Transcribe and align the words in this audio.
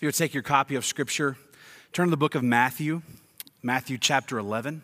If 0.00 0.04
you 0.04 0.06
would 0.06 0.14
take 0.14 0.32
your 0.32 0.42
copy 0.42 0.76
of 0.76 0.86
Scripture, 0.86 1.36
turn 1.92 2.06
to 2.06 2.10
the 2.10 2.16
book 2.16 2.34
of 2.34 2.42
Matthew, 2.42 3.02
Matthew 3.62 3.98
chapter 3.98 4.38
11. 4.38 4.80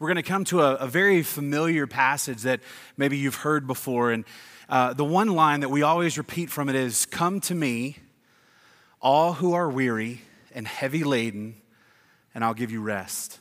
We're 0.00 0.08
going 0.08 0.16
to 0.16 0.24
come 0.24 0.42
to 0.46 0.60
a, 0.60 0.74
a 0.74 0.88
very 0.88 1.22
familiar 1.22 1.86
passage 1.86 2.42
that 2.42 2.58
maybe 2.96 3.16
you've 3.16 3.36
heard 3.36 3.64
before. 3.68 4.10
And 4.10 4.24
uh, 4.68 4.94
the 4.94 5.04
one 5.04 5.28
line 5.28 5.60
that 5.60 5.68
we 5.68 5.82
always 5.82 6.18
repeat 6.18 6.50
from 6.50 6.68
it 6.68 6.74
is 6.74 7.06
Come 7.06 7.38
to 7.42 7.54
me, 7.54 7.98
all 9.00 9.34
who 9.34 9.52
are 9.52 9.70
weary 9.70 10.22
and 10.52 10.66
heavy 10.66 11.04
laden, 11.04 11.54
and 12.34 12.42
I'll 12.42 12.54
give 12.54 12.72
you 12.72 12.80
rest. 12.80 13.38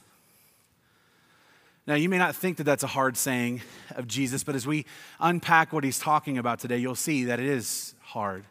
Now, 1.87 1.95
you 1.95 2.07
may 2.07 2.19
not 2.19 2.35
think 2.35 2.57
that 2.57 2.65
that's 2.65 2.83
a 2.83 2.87
hard 2.87 3.17
saying 3.17 3.63
of 3.95 4.07
Jesus, 4.07 4.43
but 4.43 4.53
as 4.53 4.67
we 4.67 4.85
unpack 5.19 5.73
what 5.73 5.83
he's 5.83 5.97
talking 5.97 6.37
about 6.37 6.59
today, 6.59 6.77
you'll 6.77 6.93
see 6.93 7.23
that 7.23 7.39
it 7.39 7.47
is 7.47 7.95
hard. 8.01 8.45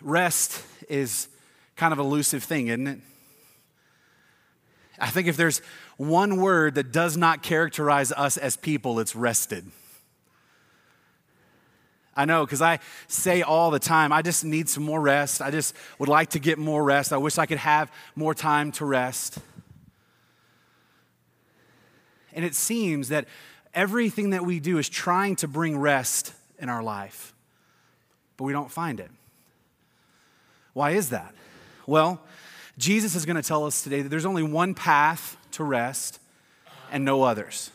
Rest 0.00 0.62
is 0.88 1.28
kind 1.76 1.92
of 1.92 1.98
elusive 1.98 2.42
thing, 2.42 2.68
isn't 2.68 2.86
it? 2.86 3.00
I 4.98 5.08
think 5.08 5.28
if 5.28 5.36
there's 5.36 5.62
one 5.96 6.36
word 6.36 6.74
that 6.74 6.92
does 6.92 7.16
not 7.16 7.42
characterize 7.42 8.12
us 8.12 8.36
as 8.36 8.56
people, 8.56 9.00
it's 9.00 9.16
rested. 9.16 9.70
I 12.14 12.26
know, 12.26 12.44
because 12.44 12.60
I 12.60 12.80
say 13.08 13.40
all 13.40 13.70
the 13.70 13.78
time, 13.78 14.12
I 14.12 14.20
just 14.20 14.44
need 14.44 14.68
some 14.68 14.82
more 14.82 15.00
rest. 15.00 15.40
I 15.40 15.50
just 15.50 15.74
would 15.98 16.08
like 16.08 16.30
to 16.30 16.38
get 16.38 16.58
more 16.58 16.84
rest. 16.84 17.12
I 17.12 17.16
wish 17.16 17.38
I 17.38 17.46
could 17.46 17.58
have 17.58 17.90
more 18.14 18.34
time 18.34 18.72
to 18.72 18.84
rest. 18.84 19.38
And 22.32 22.44
it 22.44 22.54
seems 22.54 23.08
that 23.08 23.26
everything 23.72 24.30
that 24.30 24.44
we 24.44 24.60
do 24.60 24.78
is 24.78 24.88
trying 24.88 25.36
to 25.36 25.48
bring 25.48 25.78
rest 25.78 26.34
in 26.58 26.68
our 26.68 26.82
life, 26.82 27.32
but 28.36 28.44
we 28.44 28.52
don't 28.52 28.70
find 28.70 29.00
it. 29.00 29.10
Why 30.72 30.92
is 30.92 31.10
that? 31.10 31.34
Well, 31.86 32.20
Jesus 32.78 33.14
is 33.14 33.26
going 33.26 33.36
to 33.36 33.42
tell 33.42 33.64
us 33.64 33.82
today 33.82 34.02
that 34.02 34.08
there's 34.08 34.26
only 34.26 34.42
one 34.42 34.74
path 34.74 35.36
to 35.52 35.64
rest 35.64 36.20
and 36.90 37.04
no 37.04 37.22
others. 37.22 37.70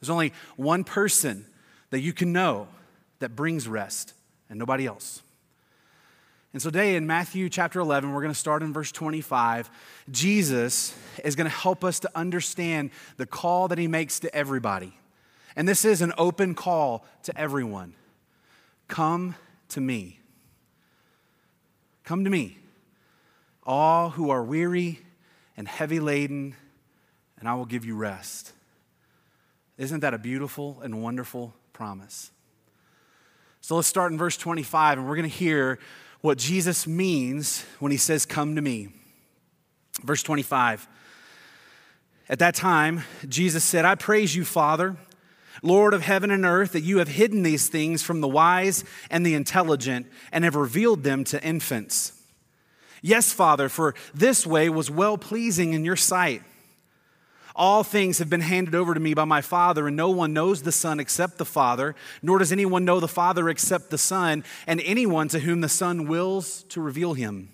There's 0.00 0.10
only 0.10 0.32
one 0.56 0.84
person 0.84 1.46
that 1.90 2.00
you 2.00 2.12
can 2.12 2.32
know 2.32 2.68
that 3.18 3.36
brings 3.36 3.68
rest 3.68 4.14
and 4.50 4.58
nobody 4.58 4.86
else. 4.86 5.22
And 6.52 6.60
so, 6.60 6.68
today 6.68 6.96
in 6.96 7.06
Matthew 7.06 7.48
chapter 7.48 7.80
11, 7.80 8.12
we're 8.12 8.20
going 8.20 8.32
to 8.32 8.38
start 8.38 8.62
in 8.62 8.74
verse 8.74 8.92
25. 8.92 9.70
Jesus 10.10 10.94
is 11.24 11.34
going 11.34 11.48
to 11.48 11.56
help 11.56 11.82
us 11.82 11.98
to 12.00 12.10
understand 12.14 12.90
the 13.16 13.24
call 13.24 13.68
that 13.68 13.78
he 13.78 13.88
makes 13.88 14.20
to 14.20 14.34
everybody. 14.34 14.92
And 15.56 15.66
this 15.66 15.84
is 15.84 16.02
an 16.02 16.12
open 16.18 16.54
call 16.54 17.06
to 17.24 17.38
everyone 17.38 17.94
Come 18.88 19.34
to 19.70 19.80
me. 19.80 20.18
Come 22.04 22.24
to 22.24 22.30
me, 22.30 22.58
all 23.64 24.10
who 24.10 24.30
are 24.30 24.42
weary 24.42 25.00
and 25.56 25.68
heavy 25.68 26.00
laden, 26.00 26.56
and 27.38 27.48
I 27.48 27.54
will 27.54 27.64
give 27.64 27.84
you 27.84 27.96
rest. 27.96 28.52
Isn't 29.78 30.00
that 30.00 30.14
a 30.14 30.18
beautiful 30.18 30.80
and 30.82 31.02
wonderful 31.02 31.54
promise? 31.72 32.30
So 33.60 33.76
let's 33.76 33.88
start 33.88 34.10
in 34.12 34.18
verse 34.18 34.36
25, 34.36 34.98
and 34.98 35.08
we're 35.08 35.16
going 35.16 35.30
to 35.30 35.36
hear 35.36 35.78
what 36.20 36.38
Jesus 36.38 36.86
means 36.86 37.64
when 37.78 37.92
he 37.92 37.98
says, 37.98 38.26
Come 38.26 38.56
to 38.56 38.62
me. 38.62 38.88
Verse 40.02 40.22
25. 40.22 40.88
At 42.28 42.38
that 42.38 42.54
time, 42.54 43.02
Jesus 43.28 43.62
said, 43.62 43.84
I 43.84 43.94
praise 43.94 44.34
you, 44.34 44.44
Father, 44.44 44.96
Lord 45.62 45.94
of 45.94 46.02
heaven 46.02 46.30
and 46.30 46.44
earth, 46.44 46.72
that 46.72 46.80
you 46.82 46.98
have 46.98 47.08
hidden 47.08 47.42
these 47.42 47.68
things 47.68 48.02
from 48.02 48.20
the 48.20 48.28
wise 48.28 48.84
and 49.10 49.26
the 49.26 49.34
intelligent 49.34 50.06
and 50.30 50.44
have 50.44 50.56
revealed 50.56 51.02
them 51.02 51.24
to 51.24 51.42
infants. 51.42 52.12
Yes, 53.02 53.32
Father, 53.32 53.68
for 53.68 53.94
this 54.14 54.46
way 54.46 54.68
was 54.68 54.90
well 54.90 55.18
pleasing 55.18 55.72
in 55.72 55.84
your 55.84 55.96
sight. 55.96 56.42
All 57.54 57.84
things 57.84 58.18
have 58.18 58.30
been 58.30 58.40
handed 58.40 58.74
over 58.74 58.94
to 58.94 59.00
me 59.00 59.12
by 59.12 59.24
my 59.24 59.42
Father, 59.42 59.86
and 59.86 59.96
no 59.96 60.08
one 60.08 60.32
knows 60.32 60.62
the 60.62 60.72
Son 60.72 60.98
except 60.98 61.36
the 61.36 61.44
Father, 61.44 61.94
nor 62.22 62.38
does 62.38 62.52
anyone 62.52 62.84
know 62.84 62.98
the 62.98 63.08
Father 63.08 63.48
except 63.48 63.90
the 63.90 63.98
Son, 63.98 64.44
and 64.66 64.80
anyone 64.84 65.28
to 65.28 65.40
whom 65.40 65.60
the 65.60 65.68
Son 65.68 66.08
wills 66.08 66.62
to 66.64 66.80
reveal 66.80 67.12
him. 67.12 67.50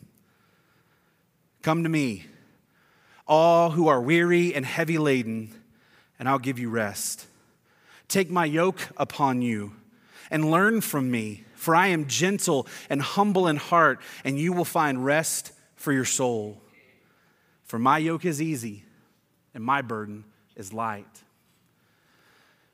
Come 1.62 1.82
to 1.82 1.88
me, 1.88 2.26
all 3.26 3.70
who 3.70 3.88
are 3.88 4.00
weary 4.00 4.54
and 4.54 4.64
heavy 4.64 4.98
laden, 4.98 5.53
and 6.19 6.28
I'll 6.28 6.38
give 6.38 6.58
you 6.60 6.70
rest. 6.70 7.26
Take 8.08 8.30
my 8.30 8.46
yoke 8.46 8.88
upon 8.96 9.42
you 9.42 9.72
and 10.30 10.50
learn 10.50 10.80
from 10.80 11.10
me, 11.10 11.44
for 11.54 11.74
I 11.74 11.88
am 11.88 12.06
gentle 12.06 12.66
and 12.88 13.00
humble 13.00 13.46
in 13.46 13.56
heart, 13.56 14.00
and 14.24 14.38
you 14.38 14.52
will 14.52 14.64
find 14.64 15.04
rest 15.04 15.52
for 15.76 15.92
your 15.92 16.04
soul. 16.04 16.60
For 17.64 17.78
my 17.78 17.98
yoke 17.98 18.24
is 18.24 18.41
easy 18.41 18.84
and 19.54 19.62
my 19.62 19.82
burden 19.82 20.24
is 20.56 20.72
light. 20.72 21.22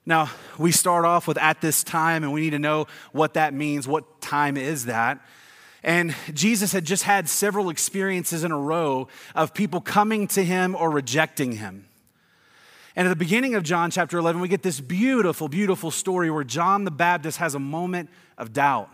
Now, 0.06 0.30
we 0.58 0.70
start 0.70 1.04
off 1.04 1.26
with 1.26 1.38
at 1.38 1.62
this 1.62 1.82
time, 1.82 2.24
and 2.24 2.32
we 2.32 2.42
need 2.42 2.50
to 2.50 2.58
know 2.58 2.86
what 3.12 3.34
that 3.34 3.54
means. 3.54 3.88
What 3.88 4.20
time 4.20 4.56
is 4.56 4.84
that? 4.84 5.18
And 5.82 6.14
Jesus 6.32 6.72
had 6.72 6.84
just 6.84 7.04
had 7.04 7.28
several 7.28 7.70
experiences 7.70 8.44
in 8.44 8.52
a 8.52 8.58
row 8.58 9.08
of 9.34 9.54
people 9.54 9.80
coming 9.80 10.26
to 10.28 10.44
him 10.44 10.76
or 10.76 10.90
rejecting 10.90 11.52
him. 11.52 11.86
And 12.96 13.08
at 13.08 13.10
the 13.10 13.16
beginning 13.16 13.54
of 13.54 13.64
John 13.64 13.90
chapter 13.90 14.18
11, 14.18 14.40
we 14.40 14.48
get 14.48 14.62
this 14.62 14.80
beautiful, 14.80 15.48
beautiful 15.48 15.90
story 15.90 16.30
where 16.30 16.44
John 16.44 16.84
the 16.84 16.90
Baptist 16.90 17.38
has 17.38 17.54
a 17.54 17.58
moment 17.58 18.08
of 18.38 18.52
doubt. 18.52 18.88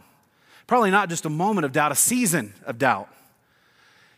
Probably 0.67 0.91
not 0.91 1.09
just 1.09 1.27
a 1.27 1.31
moment 1.31 1.65
of 1.65 1.73
doubt, 1.73 1.93
a 1.93 1.97
season 1.97 2.55
of 2.65 2.79
doubt. 2.79 3.09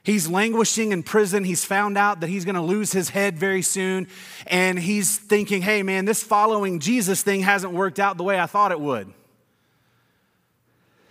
He's 0.04 0.28
languishing 0.28 0.92
in 0.92 1.02
prison. 1.02 1.44
He's 1.44 1.64
found 1.64 1.96
out 1.96 2.20
that 2.20 2.28
he's 2.28 2.44
going 2.44 2.56
to 2.56 2.62
lose 2.62 2.92
his 2.92 3.08
head 3.08 3.38
very 3.38 3.62
soon. 3.62 4.08
And 4.46 4.78
he's 4.78 5.16
thinking, 5.16 5.62
hey, 5.62 5.82
man, 5.82 6.04
this 6.04 6.22
following 6.22 6.80
Jesus 6.80 7.22
thing 7.22 7.40
hasn't 7.40 7.72
worked 7.72 8.00
out 8.00 8.16
the 8.16 8.24
way 8.24 8.38
I 8.38 8.46
thought 8.46 8.72
it 8.72 8.80
would. 8.80 9.12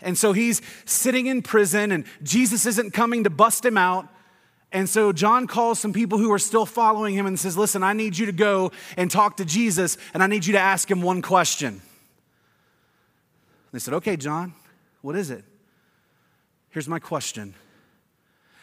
And 0.02 0.18
so 0.18 0.34
he's 0.34 0.62
sitting 0.86 1.28
in 1.28 1.42
prison, 1.42 1.92
and 1.92 2.06
Jesus 2.24 2.66
isn't 2.66 2.92
coming 2.92 3.24
to 3.24 3.30
bust 3.30 3.66
him 3.66 3.78
out. 3.78 4.08
And 4.72 4.88
so 4.88 5.12
John 5.12 5.48
calls 5.48 5.80
some 5.80 5.92
people 5.92 6.18
who 6.18 6.32
are 6.32 6.40
still 6.40 6.66
following 6.66 7.14
him 7.14 7.26
and 7.26 7.40
says, 7.40 7.58
Listen, 7.58 7.84
I 7.84 7.94
need 7.94 8.18
you 8.18 8.28
to 8.28 8.32
go 8.32 8.72
and 8.96 9.12
talk 9.12 9.38
to 9.38 9.46
Jesus, 9.46 9.98
and 10.14 10.24
I 10.24 10.28
need 10.28 10.46
you 10.46 10.54
to 10.54 10.60
ask 10.60 10.90
him 10.90 11.02
one 11.02 11.22
question. 11.22 11.82
They 13.74 13.80
said, 13.80 13.94
Okay, 13.96 14.16
John, 14.16 14.54
what 15.02 15.16
is 15.16 15.30
it? 15.30 15.44
Here's 16.70 16.88
my 16.88 17.00
question 17.00 17.54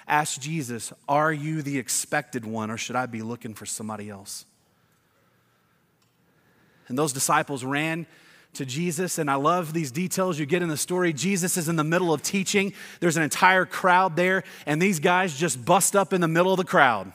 Ask 0.06 0.40
Jesus, 0.40 0.92
Are 1.08 1.32
you 1.32 1.60
the 1.60 1.78
expected 1.78 2.44
one, 2.46 2.70
or 2.70 2.78
should 2.78 2.96
I 2.96 3.06
be 3.06 3.22
looking 3.22 3.54
for 3.54 3.66
somebody 3.66 4.08
else? 4.08 4.46
And 6.88 6.98
those 6.98 7.12
disciples 7.12 7.64
ran 7.64 8.06
to 8.54 8.64
Jesus, 8.64 9.18
and 9.18 9.30
I 9.30 9.34
love 9.34 9.72
these 9.72 9.90
details 9.90 10.38
you 10.38 10.46
get 10.46 10.62
in 10.62 10.68
the 10.68 10.76
story. 10.76 11.12
Jesus 11.12 11.56
is 11.56 11.68
in 11.68 11.76
the 11.76 11.84
middle 11.84 12.12
of 12.12 12.22
teaching, 12.22 12.72
there's 13.00 13.16
an 13.16 13.22
entire 13.22 13.64
crowd 13.64 14.16
there, 14.16 14.42
and 14.66 14.80
these 14.80 15.00
guys 15.00 15.36
just 15.36 15.64
bust 15.64 15.94
up 15.94 16.12
in 16.12 16.20
the 16.20 16.28
middle 16.28 16.52
of 16.52 16.56
the 16.56 16.64
crowd. 16.64 17.12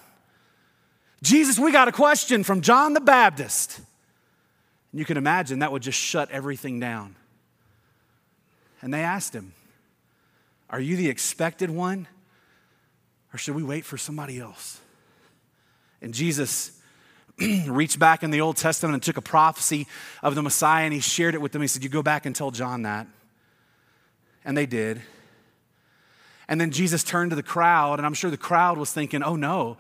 Jesus, 1.22 1.58
we 1.58 1.72
got 1.72 1.88
a 1.88 1.92
question 1.92 2.44
from 2.44 2.62
John 2.62 2.94
the 2.94 3.02
Baptist. 3.02 3.80
And 4.92 5.00
you 5.00 5.06
can 5.06 5.18
imagine 5.18 5.60
that 5.60 5.72
would 5.72 5.82
just 5.82 5.98
shut 5.98 6.30
everything 6.32 6.80
down. 6.80 7.16
And 8.82 8.94
they 8.94 9.02
asked 9.02 9.34
him, 9.34 9.54
Are 10.70 10.80
you 10.80 10.98
the 10.98 11.10
expected 11.10 11.70
one? 11.70 12.08
Or 13.34 13.38
should 13.38 13.56
we 13.56 13.64
wait 13.64 13.86
for 13.86 13.98
somebody 13.98 14.40
else? 14.40 14.80
And 16.02 16.14
Jesus 16.14 16.80
reached 17.68 18.00
back 18.00 18.24
in 18.24 18.32
the 18.32 18.42
Old 18.42 18.58
Testament 18.58 18.94
and 18.94 19.04
took 19.04 19.18
a 19.18 19.22
prophecy 19.22 19.88
of 20.22 20.36
the 20.36 20.42
Messiah 20.42 20.86
and 20.86 20.94
he 20.94 21.00
shared 21.00 21.36
it 21.36 21.42
with 21.42 21.52
them. 21.52 21.62
He 21.62 21.68
said, 21.68 21.84
You 21.84 21.90
go 21.90 22.04
back 22.04 22.26
and 22.26 22.36
tell 22.36 22.52
John 22.52 22.84
that. 22.84 23.08
And 24.46 24.58
they 24.58 24.66
did. 24.66 25.02
And 26.48 26.60
then 26.60 26.72
Jesus 26.72 27.04
turned 27.04 27.30
to 27.30 27.36
the 27.36 27.44
crowd, 27.44 28.00
and 28.00 28.06
I'm 28.06 28.14
sure 28.14 28.30
the 28.30 28.38
crowd 28.38 28.78
was 28.78 28.92
thinking, 28.92 29.24
Oh 29.24 29.36
no, 29.36 29.78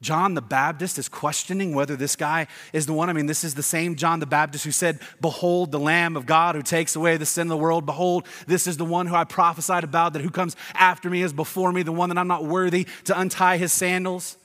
John 0.00 0.34
the 0.34 0.42
Baptist 0.42 0.98
is 0.98 1.08
questioning 1.08 1.74
whether 1.74 1.96
this 1.96 2.14
guy 2.14 2.46
is 2.72 2.86
the 2.86 2.92
one. 2.92 3.10
I 3.10 3.12
mean, 3.12 3.26
this 3.26 3.44
is 3.44 3.54
the 3.54 3.62
same 3.62 3.96
John 3.96 4.20
the 4.20 4.26
Baptist 4.26 4.64
who 4.64 4.70
said, 4.70 5.00
Behold, 5.20 5.72
the 5.72 5.80
Lamb 5.80 6.16
of 6.16 6.24
God 6.24 6.54
who 6.54 6.62
takes 6.62 6.94
away 6.94 7.16
the 7.16 7.26
sin 7.26 7.42
of 7.42 7.50
the 7.50 7.56
world. 7.56 7.84
Behold, 7.84 8.26
this 8.46 8.66
is 8.66 8.76
the 8.76 8.84
one 8.84 9.06
who 9.06 9.14
I 9.14 9.24
prophesied 9.24 9.84
about, 9.84 10.12
that 10.12 10.22
who 10.22 10.30
comes 10.30 10.56
after 10.74 11.10
me 11.10 11.22
is 11.22 11.32
before 11.32 11.72
me, 11.72 11.82
the 11.82 11.92
one 11.92 12.08
that 12.10 12.18
I'm 12.18 12.28
not 12.28 12.44
worthy 12.44 12.86
to 13.04 13.18
untie 13.18 13.56
his 13.56 13.72
sandals. 13.72 14.37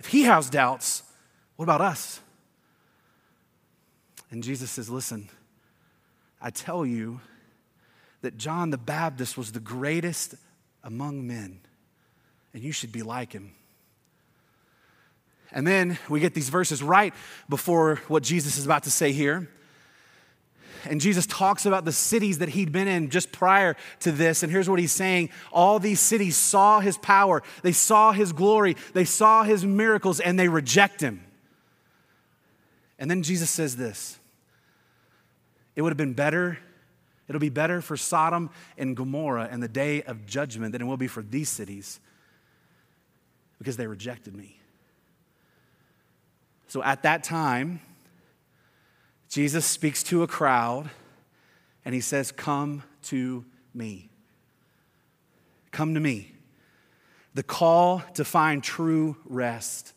If 0.00 0.06
he 0.06 0.22
has 0.22 0.48
doubts, 0.48 1.02
what 1.56 1.64
about 1.64 1.82
us? 1.82 2.20
And 4.30 4.42
Jesus 4.42 4.70
says, 4.70 4.88
Listen, 4.88 5.28
I 6.40 6.50
tell 6.50 6.86
you 6.86 7.20
that 8.22 8.38
John 8.38 8.70
the 8.70 8.78
Baptist 8.78 9.36
was 9.36 9.52
the 9.52 9.60
greatest 9.60 10.34
among 10.82 11.26
men, 11.26 11.60
and 12.54 12.62
you 12.62 12.72
should 12.72 12.92
be 12.92 13.02
like 13.02 13.32
him. 13.32 13.52
And 15.52 15.66
then 15.66 15.98
we 16.08 16.20
get 16.20 16.32
these 16.32 16.48
verses 16.48 16.82
right 16.82 17.12
before 17.48 17.96
what 18.08 18.22
Jesus 18.22 18.56
is 18.56 18.64
about 18.64 18.84
to 18.84 18.90
say 18.90 19.12
here. 19.12 19.48
And 20.88 21.00
Jesus 21.00 21.26
talks 21.26 21.66
about 21.66 21.84
the 21.84 21.92
cities 21.92 22.38
that 22.38 22.50
he'd 22.50 22.72
been 22.72 22.88
in 22.88 23.10
just 23.10 23.32
prior 23.32 23.76
to 24.00 24.12
this. 24.12 24.42
And 24.42 24.50
here's 24.50 24.68
what 24.68 24.78
he's 24.78 24.92
saying 24.92 25.30
All 25.52 25.78
these 25.78 26.00
cities 26.00 26.36
saw 26.36 26.80
his 26.80 26.98
power, 26.98 27.42
they 27.62 27.72
saw 27.72 28.12
his 28.12 28.32
glory, 28.32 28.76
they 28.92 29.04
saw 29.04 29.42
his 29.42 29.64
miracles, 29.64 30.20
and 30.20 30.38
they 30.38 30.48
reject 30.48 31.00
him. 31.00 31.24
And 32.98 33.10
then 33.10 33.22
Jesus 33.22 33.50
says 33.50 33.76
this 33.76 34.18
It 35.74 35.82
would 35.82 35.90
have 35.90 35.96
been 35.96 36.14
better, 36.14 36.58
it'll 37.28 37.40
be 37.40 37.48
better 37.48 37.80
for 37.80 37.96
Sodom 37.96 38.50
and 38.78 38.96
Gomorrah 38.96 39.48
in 39.50 39.60
the 39.60 39.68
day 39.68 40.02
of 40.02 40.26
judgment 40.26 40.72
than 40.72 40.82
it 40.82 40.86
will 40.86 40.96
be 40.96 41.08
for 41.08 41.22
these 41.22 41.48
cities 41.48 42.00
because 43.58 43.76
they 43.76 43.86
rejected 43.86 44.34
me. 44.34 44.58
So 46.68 46.82
at 46.82 47.02
that 47.02 47.24
time, 47.24 47.80
Jesus 49.30 49.64
speaks 49.64 50.02
to 50.02 50.24
a 50.24 50.26
crowd 50.26 50.90
and 51.84 51.94
he 51.94 52.00
says, 52.00 52.32
Come 52.32 52.82
to 53.04 53.44
me. 53.72 54.10
Come 55.70 55.94
to 55.94 56.00
me. 56.00 56.32
The 57.34 57.44
call 57.44 58.02
to 58.14 58.24
find 58.24 58.62
true 58.62 59.16
rest. 59.24 59.92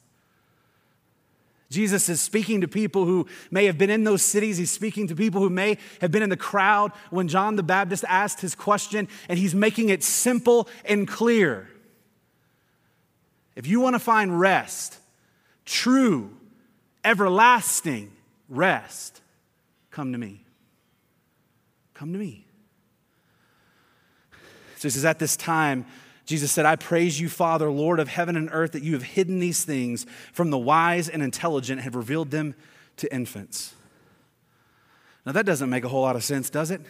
Jesus 1.71 2.07
is 2.07 2.21
speaking 2.21 2.61
to 2.61 2.67
people 2.67 3.05
who 3.05 3.25
may 3.49 3.65
have 3.65 3.79
been 3.79 3.89
in 3.89 4.03
those 4.03 4.21
cities. 4.21 4.59
He's 4.59 4.69
speaking 4.69 5.07
to 5.07 5.15
people 5.15 5.41
who 5.41 5.49
may 5.49 5.79
have 6.01 6.11
been 6.11 6.21
in 6.21 6.29
the 6.29 6.37
crowd 6.37 6.91
when 7.09 7.27
John 7.27 7.55
the 7.55 7.63
Baptist 7.63 8.05
asked 8.07 8.41
his 8.41 8.53
question, 8.53 9.07
and 9.27 9.39
he's 9.39 9.55
making 9.55 9.89
it 9.89 10.03
simple 10.03 10.69
and 10.85 11.07
clear. 11.07 11.67
If 13.55 13.65
you 13.65 13.79
want 13.79 13.95
to 13.95 13.99
find 13.99 14.39
rest, 14.39 14.99
true, 15.65 16.37
everlasting 17.03 18.11
rest, 18.47 19.22
Come 19.93 20.11
to 20.11 20.17
me. 20.17 20.43
Come 21.93 22.13
to 22.13 22.19
me. 22.19 22.47
So 24.77 24.87
he 24.87 24.89
says, 24.89 25.05
At 25.05 25.19
this 25.19 25.37
time, 25.37 25.85
Jesus 26.25 26.51
said, 26.51 26.65
I 26.65 26.75
praise 26.77 27.19
you, 27.19 27.29
Father, 27.29 27.69
Lord 27.69 27.99
of 27.99 28.07
heaven 28.07 28.35
and 28.35 28.49
earth, 28.51 28.71
that 28.71 28.81
you 28.81 28.93
have 28.93 29.03
hidden 29.03 29.39
these 29.39 29.63
things 29.63 30.07
from 30.31 30.49
the 30.49 30.57
wise 30.57 31.09
and 31.09 31.21
intelligent 31.21 31.77
and 31.77 31.83
have 31.83 31.95
revealed 31.95 32.31
them 32.31 32.55
to 32.97 33.13
infants. 33.13 33.75
Now, 35.27 35.31
that 35.33 35.45
doesn't 35.45 35.69
make 35.69 35.83
a 35.83 35.89
whole 35.89 36.01
lot 36.01 36.15
of 36.15 36.23
sense, 36.23 36.49
does 36.49 36.71
it? 36.71 36.81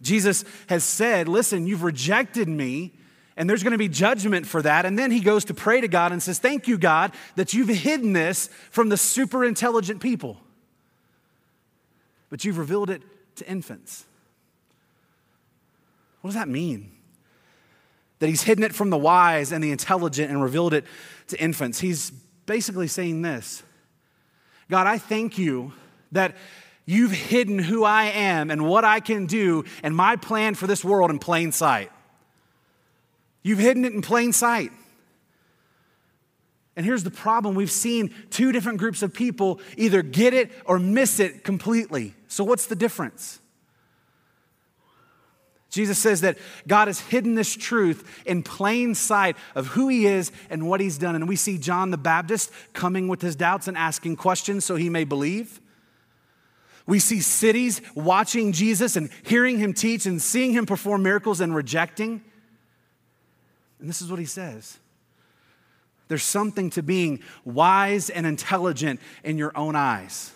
Jesus 0.00 0.46
has 0.68 0.84
said, 0.84 1.28
Listen, 1.28 1.66
you've 1.66 1.82
rejected 1.82 2.48
me, 2.48 2.94
and 3.36 3.48
there's 3.48 3.62
going 3.62 3.72
to 3.72 3.78
be 3.78 3.88
judgment 3.88 4.46
for 4.46 4.62
that. 4.62 4.86
And 4.86 4.98
then 4.98 5.10
he 5.10 5.20
goes 5.20 5.44
to 5.44 5.54
pray 5.54 5.82
to 5.82 5.88
God 5.88 6.12
and 6.12 6.22
says, 6.22 6.38
Thank 6.38 6.66
you, 6.66 6.78
God, 6.78 7.12
that 7.36 7.52
you've 7.52 7.68
hidden 7.68 8.14
this 8.14 8.48
from 8.70 8.88
the 8.88 8.96
super 8.96 9.44
intelligent 9.44 10.00
people 10.00 10.40
but 12.32 12.46
you've 12.46 12.56
revealed 12.56 12.88
it 12.88 13.02
to 13.36 13.46
infants. 13.46 14.06
What 16.22 16.28
does 16.28 16.34
that 16.34 16.48
mean? 16.48 16.90
That 18.20 18.28
he's 18.28 18.42
hidden 18.42 18.64
it 18.64 18.74
from 18.74 18.88
the 18.88 18.96
wise 18.96 19.52
and 19.52 19.62
the 19.62 19.70
intelligent 19.70 20.30
and 20.30 20.42
revealed 20.42 20.72
it 20.72 20.86
to 21.28 21.38
infants. 21.38 21.78
He's 21.78 22.10
basically 22.46 22.88
saying 22.88 23.20
this 23.20 23.62
God, 24.70 24.86
I 24.86 24.96
thank 24.96 25.36
you 25.36 25.74
that 26.12 26.34
you've 26.86 27.12
hidden 27.12 27.58
who 27.58 27.84
I 27.84 28.04
am 28.04 28.50
and 28.50 28.66
what 28.66 28.86
I 28.86 29.00
can 29.00 29.26
do 29.26 29.66
and 29.82 29.94
my 29.94 30.16
plan 30.16 30.54
for 30.54 30.66
this 30.66 30.82
world 30.82 31.10
in 31.10 31.18
plain 31.18 31.52
sight. 31.52 31.92
You've 33.42 33.58
hidden 33.58 33.84
it 33.84 33.92
in 33.92 34.00
plain 34.00 34.32
sight. 34.32 34.72
And 36.76 36.86
here's 36.86 37.04
the 37.04 37.10
problem 37.10 37.54
we've 37.54 37.70
seen 37.70 38.14
two 38.30 38.52
different 38.52 38.78
groups 38.78 39.02
of 39.02 39.12
people 39.12 39.60
either 39.76 40.00
get 40.00 40.32
it 40.32 40.50
or 40.64 40.78
miss 40.78 41.20
it 41.20 41.44
completely. 41.44 42.14
So, 42.32 42.44
what's 42.44 42.64
the 42.64 42.74
difference? 42.74 43.40
Jesus 45.68 45.98
says 45.98 46.22
that 46.22 46.38
God 46.66 46.88
has 46.88 46.98
hidden 46.98 47.34
this 47.34 47.54
truth 47.54 48.22
in 48.24 48.42
plain 48.42 48.94
sight 48.94 49.36
of 49.54 49.66
who 49.66 49.88
he 49.88 50.06
is 50.06 50.32
and 50.48 50.66
what 50.66 50.80
he's 50.80 50.96
done. 50.96 51.14
And 51.14 51.28
we 51.28 51.36
see 51.36 51.58
John 51.58 51.90
the 51.90 51.98
Baptist 51.98 52.50
coming 52.72 53.06
with 53.06 53.20
his 53.20 53.36
doubts 53.36 53.68
and 53.68 53.76
asking 53.76 54.16
questions 54.16 54.64
so 54.64 54.76
he 54.76 54.88
may 54.88 55.04
believe. 55.04 55.60
We 56.86 57.00
see 57.00 57.20
cities 57.20 57.82
watching 57.94 58.52
Jesus 58.52 58.96
and 58.96 59.10
hearing 59.24 59.58
him 59.58 59.74
teach 59.74 60.06
and 60.06 60.20
seeing 60.20 60.52
him 60.52 60.64
perform 60.64 61.02
miracles 61.02 61.42
and 61.42 61.54
rejecting. 61.54 62.22
And 63.78 63.90
this 63.90 64.00
is 64.00 64.08
what 64.08 64.18
he 64.18 64.24
says 64.24 64.78
there's 66.08 66.22
something 66.22 66.70
to 66.70 66.82
being 66.82 67.20
wise 67.44 68.08
and 68.08 68.26
intelligent 68.26 69.00
in 69.22 69.36
your 69.36 69.52
own 69.54 69.76
eyes. 69.76 70.32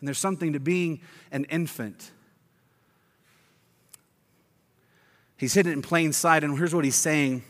And 0.00 0.08
there's 0.08 0.18
something 0.18 0.52
to 0.52 0.60
being 0.60 1.00
an 1.32 1.44
infant. 1.44 2.10
He's 5.36 5.54
hidden 5.54 5.72
in 5.72 5.82
plain 5.82 6.12
sight, 6.12 6.44
and 6.44 6.56
here's 6.56 6.74
what 6.74 6.84
he's 6.84 6.96
saying. 6.96 7.42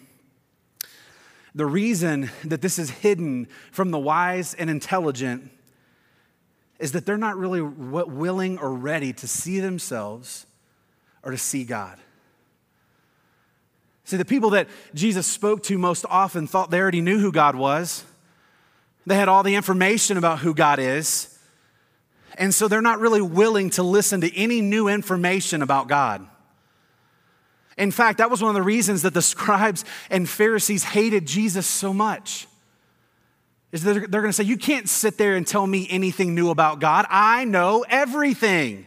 The 1.55 1.67
reason 1.67 2.31
that 2.45 2.61
this 2.61 2.79
is 2.79 2.91
hidden 2.91 3.49
from 3.73 3.91
the 3.91 3.99
wise 3.99 4.55
and 4.55 4.69
intelligent 4.69 5.51
is 6.79 6.93
that 6.93 7.07
they're 7.07 7.17
not 7.17 7.37
really 7.37 7.63
willing 7.63 8.59
or 8.59 8.75
ready 8.75 9.13
to 9.15 9.27
see 9.27 9.61
themselves 9.61 10.47
or 11.23 11.31
to 11.31 11.39
see 11.39 11.65
God. 11.65 11.99
See, 14.05 14.17
the 14.17 14.25
people 14.25 14.51
that 14.51 14.69
Jesus 14.95 15.27
spoke 15.27 15.63
to 15.65 15.79
most 15.79 16.05
often 16.09 16.47
thought 16.47 16.71
they 16.71 16.79
already 16.79 17.01
knew 17.01 17.19
who 17.19 17.33
God 17.33 17.57
was. 17.57 18.05
They 19.07 19.17
had 19.17 19.29
all 19.29 19.43
the 19.43 19.55
information 19.55 20.17
about 20.17 20.41
who 20.41 20.55
God 20.55 20.79
is. 20.79 21.36
And 22.35 22.55
so 22.55 22.69
they're 22.69 22.83
not 22.83 23.01
really 23.01 23.23
willing 23.23 23.71
to 23.71 23.83
listen 23.83 24.21
to 24.21 24.37
any 24.37 24.61
new 24.61 24.89
information 24.89 25.63
about 25.63 25.89
God. 25.89 26.27
In 27.79 27.91
fact, 27.91 28.19
that 28.19 28.31
was 28.31 28.43
one 28.43 28.51
of 28.51 28.55
the 28.55 28.63
reasons 28.63 29.03
that 29.03 29.15
the 29.15 29.23
scribes 29.23 29.85
and 30.11 30.29
Pharisees 30.29 30.85
hated 30.85 31.27
Jesus 31.27 31.67
so 31.67 31.93
much. 31.93 32.47
Is 33.73 33.83
that 33.83 33.93
they're, 33.93 34.07
they're 34.07 34.21
going 34.23 34.31
to 34.31 34.37
say, 34.37 34.45
You 34.45 34.57
can't 34.57 34.89
sit 34.89 35.19
there 35.19 35.37
and 35.37 35.47
tell 35.47 35.67
me 35.67 35.87
anything 35.91 36.35
new 36.35 36.51
about 36.51 36.81
God. 36.81 37.07
I 37.11 37.45
know 37.45 37.85
everything. 37.89 38.87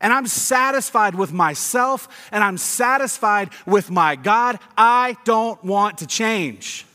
And 0.00 0.14
I'm 0.14 0.26
satisfied 0.26 1.14
with 1.14 1.30
myself 1.30 2.08
and 2.32 2.42
I'm 2.42 2.56
satisfied 2.56 3.50
with 3.66 3.90
my 3.90 4.16
God. 4.16 4.58
I 4.76 5.16
don't 5.24 5.62
want 5.62 5.98
to 5.98 6.06
change. 6.06 6.86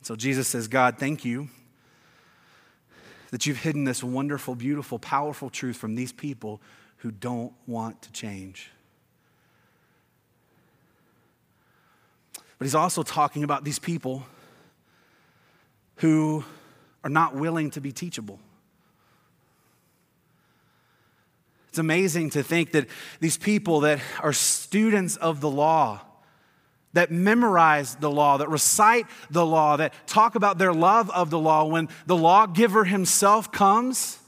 So 0.00 0.16
Jesus 0.16 0.48
says, 0.48 0.66
God, 0.66 0.98
thank 0.98 1.26
you 1.26 1.50
that 3.30 3.46
you've 3.46 3.58
hidden 3.58 3.84
this 3.84 4.02
wonderful, 4.02 4.54
beautiful, 4.54 4.98
powerful 4.98 5.50
truth 5.50 5.76
from 5.76 5.94
these 5.94 6.12
people 6.12 6.60
who 6.98 7.10
don't 7.10 7.52
want 7.66 8.02
to 8.02 8.12
change. 8.12 8.70
But 12.58 12.64
he's 12.64 12.74
also 12.74 13.02
talking 13.02 13.44
about 13.44 13.64
these 13.64 13.78
people 13.78 14.24
who 15.96 16.44
are 17.04 17.10
not 17.10 17.34
willing 17.34 17.70
to 17.70 17.80
be 17.80 17.92
teachable. 17.92 18.40
It's 21.68 21.78
amazing 21.78 22.30
to 22.30 22.42
think 22.42 22.72
that 22.72 22.86
these 23.20 23.36
people 23.36 23.80
that 23.80 24.00
are 24.20 24.32
students 24.32 25.16
of 25.16 25.42
the 25.42 25.50
law, 25.50 26.00
that 26.96 27.10
memorize 27.10 27.94
the 27.96 28.10
law, 28.10 28.38
that 28.38 28.48
recite 28.48 29.06
the 29.30 29.44
law, 29.44 29.76
that 29.76 29.92
talk 30.06 30.34
about 30.34 30.56
their 30.56 30.72
love 30.72 31.10
of 31.10 31.28
the 31.28 31.38
law, 31.38 31.66
when 31.66 31.90
the 32.06 32.16
lawgiver 32.16 32.84
himself 32.84 33.52
comes 33.52 34.18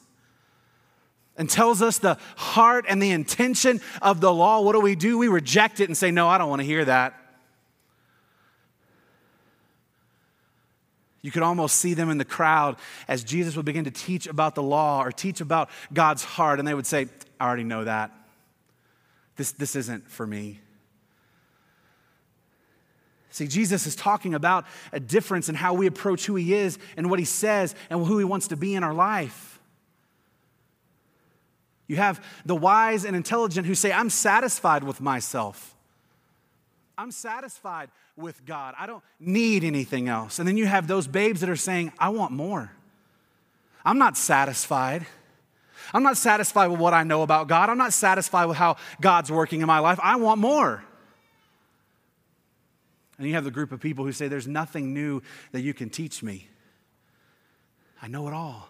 and 1.39 1.49
tells 1.49 1.81
us 1.81 1.97
the 1.97 2.19
heart 2.37 2.85
and 2.87 3.01
the 3.01 3.11
intention 3.11 3.81
of 4.03 4.21
the 4.21 4.31
law, 4.31 4.61
what 4.61 4.75
do 4.75 4.81
we 4.81 4.95
do? 4.97 5.17
We 5.17 5.29
reject 5.29 5.81
it 5.81 5.89
and 5.89 5.97
say, 5.97 6.11
No, 6.11 6.29
I 6.29 6.37
don't 6.37 6.51
want 6.51 6.61
to 6.61 6.67
hear 6.67 6.85
that. 6.85 7.15
You 11.23 11.31
could 11.31 11.43
almost 11.43 11.77
see 11.77 11.95
them 11.95 12.11
in 12.11 12.19
the 12.19 12.25
crowd 12.27 12.77
as 13.09 13.25
Jesus 13.25 13.57
would 13.57 13.65
begin 13.65 13.85
to 13.85 13.91
teach 13.91 14.27
about 14.27 14.55
the 14.55 14.63
law 14.63 15.03
or 15.03 15.11
teach 15.11 15.41
about 15.41 15.71
God's 15.91 16.23
heart, 16.23 16.59
and 16.59 16.69
they 16.69 16.75
would 16.75 16.87
say, 16.87 17.09
I 17.41 17.47
already 17.47 17.65
know 17.65 17.85
that. 17.85 18.13
This, 19.37 19.53
this 19.53 19.75
isn't 19.75 20.11
for 20.11 20.27
me. 20.27 20.61
See, 23.31 23.47
Jesus 23.47 23.87
is 23.87 23.95
talking 23.95 24.35
about 24.35 24.65
a 24.93 25.01
difference 25.01 25.49
in 25.49 25.55
how 25.55 25.75
we 25.75 25.87
approach 25.87 26.27
who 26.27 26.35
he 26.35 26.55
is 26.55 26.79
and 26.97 27.11
what 27.11 27.19
he 27.19 27.25
says 27.25 27.75
and 27.91 28.05
who 28.05 28.19
he 28.19 28.25
wants 28.25 28.49
to 28.49 28.57
be 28.57 28.75
in 28.75 28.83
our 28.83 28.95
life. 28.95 29.59
You 31.87 31.97
have 31.97 32.25
the 32.45 32.57
wise 32.57 33.05
and 33.05 33.17
intelligent 33.17 33.67
who 33.67 33.75
say, 33.75 33.93
I'm 33.93 34.11
satisfied 34.11 34.85
with 34.85 35.01
myself. 35.01 35.75
I'm 36.97 37.11
satisfied 37.11 37.91
with 38.17 38.45
God. 38.45 38.75
I 38.79 38.87
don't 38.87 39.03
need 39.21 39.65
anything 39.65 40.09
else. 40.09 40.39
And 40.39 40.49
then 40.49 40.57
you 40.57 40.67
have 40.67 40.87
those 40.87 41.07
babes 41.07 41.41
that 41.41 41.49
are 41.49 41.57
saying, 41.57 41.93
I 41.99 42.09
want 42.11 42.33
more. 42.33 42.73
I'm 43.85 43.99
not 43.99 44.17
satisfied. 44.17 45.07
I'm 45.95 46.03
not 46.03 46.17
satisfied 46.17 46.67
with 46.67 46.81
what 46.81 46.93
I 46.93 47.05
know 47.05 47.23
about 47.23 47.49
God. 47.49 47.71
I'm 47.71 47.79
not 47.79 47.93
satisfied 47.93 48.47
with 48.47 48.57
how 48.57 48.77
God's 49.01 49.31
working 49.31 49.61
in 49.61 49.67
my 49.67 49.79
life. 49.79 49.99
I 50.03 50.17
want 50.17 50.41
more. 50.41 50.85
And 53.19 53.27
you 53.27 53.35
have 53.35 53.45
the 53.45 53.51
group 53.51 53.73
of 53.73 53.81
people 53.81 54.05
who 54.05 54.13
say, 54.13 54.29
There's 54.29 54.47
nothing 54.47 54.95
new 54.95 55.23
that 55.53 55.61
you 55.61 55.75
can 55.75 55.91
teach 55.91 56.23
me. 56.23 56.49
I 58.01 58.09
know 58.09 58.29
it 58.29 58.35
all. 58.35 58.69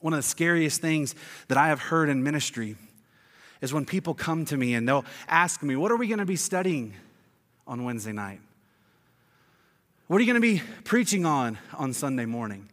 One 0.00 0.12
of 0.12 0.18
the 0.18 0.22
scariest 0.22 0.80
things 0.80 1.14
that 1.48 1.58
I 1.58 1.68
have 1.68 1.80
heard 1.80 2.08
in 2.08 2.22
ministry 2.22 2.76
is 3.60 3.72
when 3.72 3.84
people 3.84 4.14
come 4.14 4.44
to 4.46 4.56
me 4.56 4.74
and 4.74 4.88
they'll 4.88 5.04
ask 5.28 5.62
me, 5.62 5.76
What 5.76 5.90
are 5.90 5.96
we 5.96 6.08
going 6.08 6.18
to 6.18 6.26
be 6.26 6.36
studying 6.36 6.94
on 7.66 7.84
Wednesday 7.84 8.12
night? 8.12 8.40
What 10.06 10.18
are 10.18 10.20
you 10.20 10.26
going 10.32 10.42
to 10.42 10.60
be 10.60 10.62
preaching 10.84 11.24
on 11.24 11.58
on 11.76 11.92
Sunday 11.92 12.26
morning? 12.26 12.68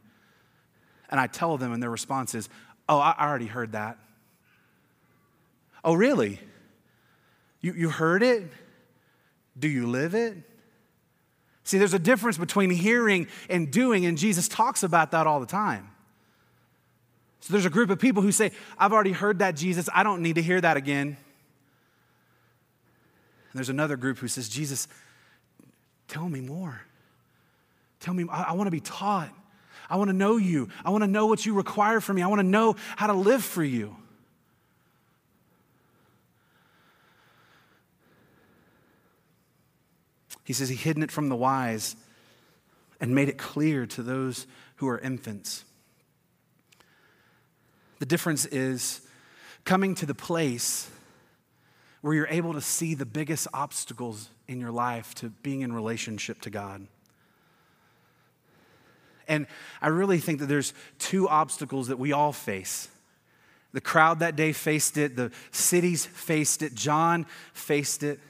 And 1.10 1.20
I 1.20 1.27
tell 1.27 1.58
them, 1.58 1.72
and 1.72 1.82
their 1.82 1.89
response 1.89 2.36
is, 2.36 2.50
Oh, 2.89 3.00
I 3.00 3.16
already 3.18 3.46
heard 3.46 3.74
that. 3.74 3.98
Oh, 5.84 5.94
really? 5.94 6.39
You, 7.62 7.74
you 7.74 7.89
heard 7.89 8.24
it? 8.24 8.44
Do 9.57 9.67
you 9.67 9.87
live 9.87 10.13
it? 10.13 10.35
See, 11.63 11.77
there's 11.77 11.93
a 11.93 11.99
difference 11.99 12.37
between 12.37 12.69
hearing 12.69 13.27
and 13.49 13.69
doing, 13.69 14.05
and 14.05 14.17
Jesus 14.17 14.47
talks 14.47 14.83
about 14.83 15.11
that 15.11 15.27
all 15.27 15.39
the 15.39 15.45
time. 15.45 15.89
So 17.41 17.53
there's 17.53 17.65
a 17.65 17.69
group 17.69 17.89
of 17.89 17.99
people 17.99 18.21
who 18.21 18.31
say, 18.31 18.51
I've 18.77 18.93
already 18.93 19.11
heard 19.11 19.39
that, 19.39 19.55
Jesus. 19.55 19.89
I 19.93 20.03
don't 20.03 20.21
need 20.21 20.35
to 20.35 20.41
hear 20.41 20.59
that 20.61 20.77
again. 20.77 21.07
And 21.07 21.17
there's 23.53 23.69
another 23.69 23.97
group 23.97 24.17
who 24.17 24.27
says, 24.27 24.49
Jesus, 24.49 24.87
tell 26.07 26.27
me 26.27 26.41
more. 26.41 26.81
Tell 27.99 28.13
me, 28.13 28.25
I, 28.29 28.43
I 28.43 28.51
want 28.53 28.67
to 28.67 28.71
be 28.71 28.79
taught. 28.79 29.29
I 29.89 29.95
want 29.95 30.09
to 30.09 30.15
know 30.15 30.37
you. 30.37 30.69
I 30.85 30.89
want 30.89 31.03
to 31.03 31.09
know 31.09 31.25
what 31.27 31.45
you 31.45 31.53
require 31.53 32.01
from 32.01 32.17
me. 32.17 32.21
I 32.21 32.27
want 32.27 32.39
to 32.39 32.47
know 32.47 32.75
how 32.95 33.07
to 33.07 33.13
live 33.13 33.43
for 33.43 33.63
you. 33.63 33.95
He 40.48 40.54
says 40.54 40.70
he 40.70 40.77
hidden 40.77 41.04
it 41.04 41.12
from 41.12 41.27
the 41.27 41.36
wise 41.36 41.98
and 43.01 43.13
made 43.13 43.27
it 43.27 43.38
clear 43.38 43.86
to 43.86 44.01
those 44.01 44.48
who 44.77 44.88
are 44.88 44.98
infants. 44.98 45.66
The 48.00 48.06
difference 48.06 48.46
is 48.46 49.01
coming 49.66 49.94
to 49.96 50.06
the 50.06 50.16
place 50.16 50.89
where 52.00 52.13
you're 52.13 52.30
able 52.30 52.54
to 52.54 52.62
see 52.62 52.94
the 52.94 53.06
biggest 53.06 53.50
obstacles 53.54 54.30
in 54.48 54.62
your 54.62 54.72
life 54.72 55.13
to 55.16 55.32
being 55.44 55.63
in 55.63 55.74
relationship 55.74 56.39
to 56.44 56.50
God. 56.50 56.88
And 59.27 59.48
I 59.82 59.89
really 59.89 60.20
think 60.20 60.39
that 60.39 60.46
there's 60.46 60.74
two 60.98 61.27
obstacles 61.27 61.89
that 61.89 62.00
we 62.00 62.13
all 62.13 62.32
face. 62.32 62.88
The 63.74 63.82
crowd 63.82 64.20
that 64.20 64.38
day 64.38 64.54
faced 64.54 64.96
it, 64.96 65.18
the 65.18 65.30
cities 65.51 66.06
faced 66.06 66.62
it, 66.62 66.74
John 66.74 67.25
faced 67.51 68.01
it. 68.01 68.22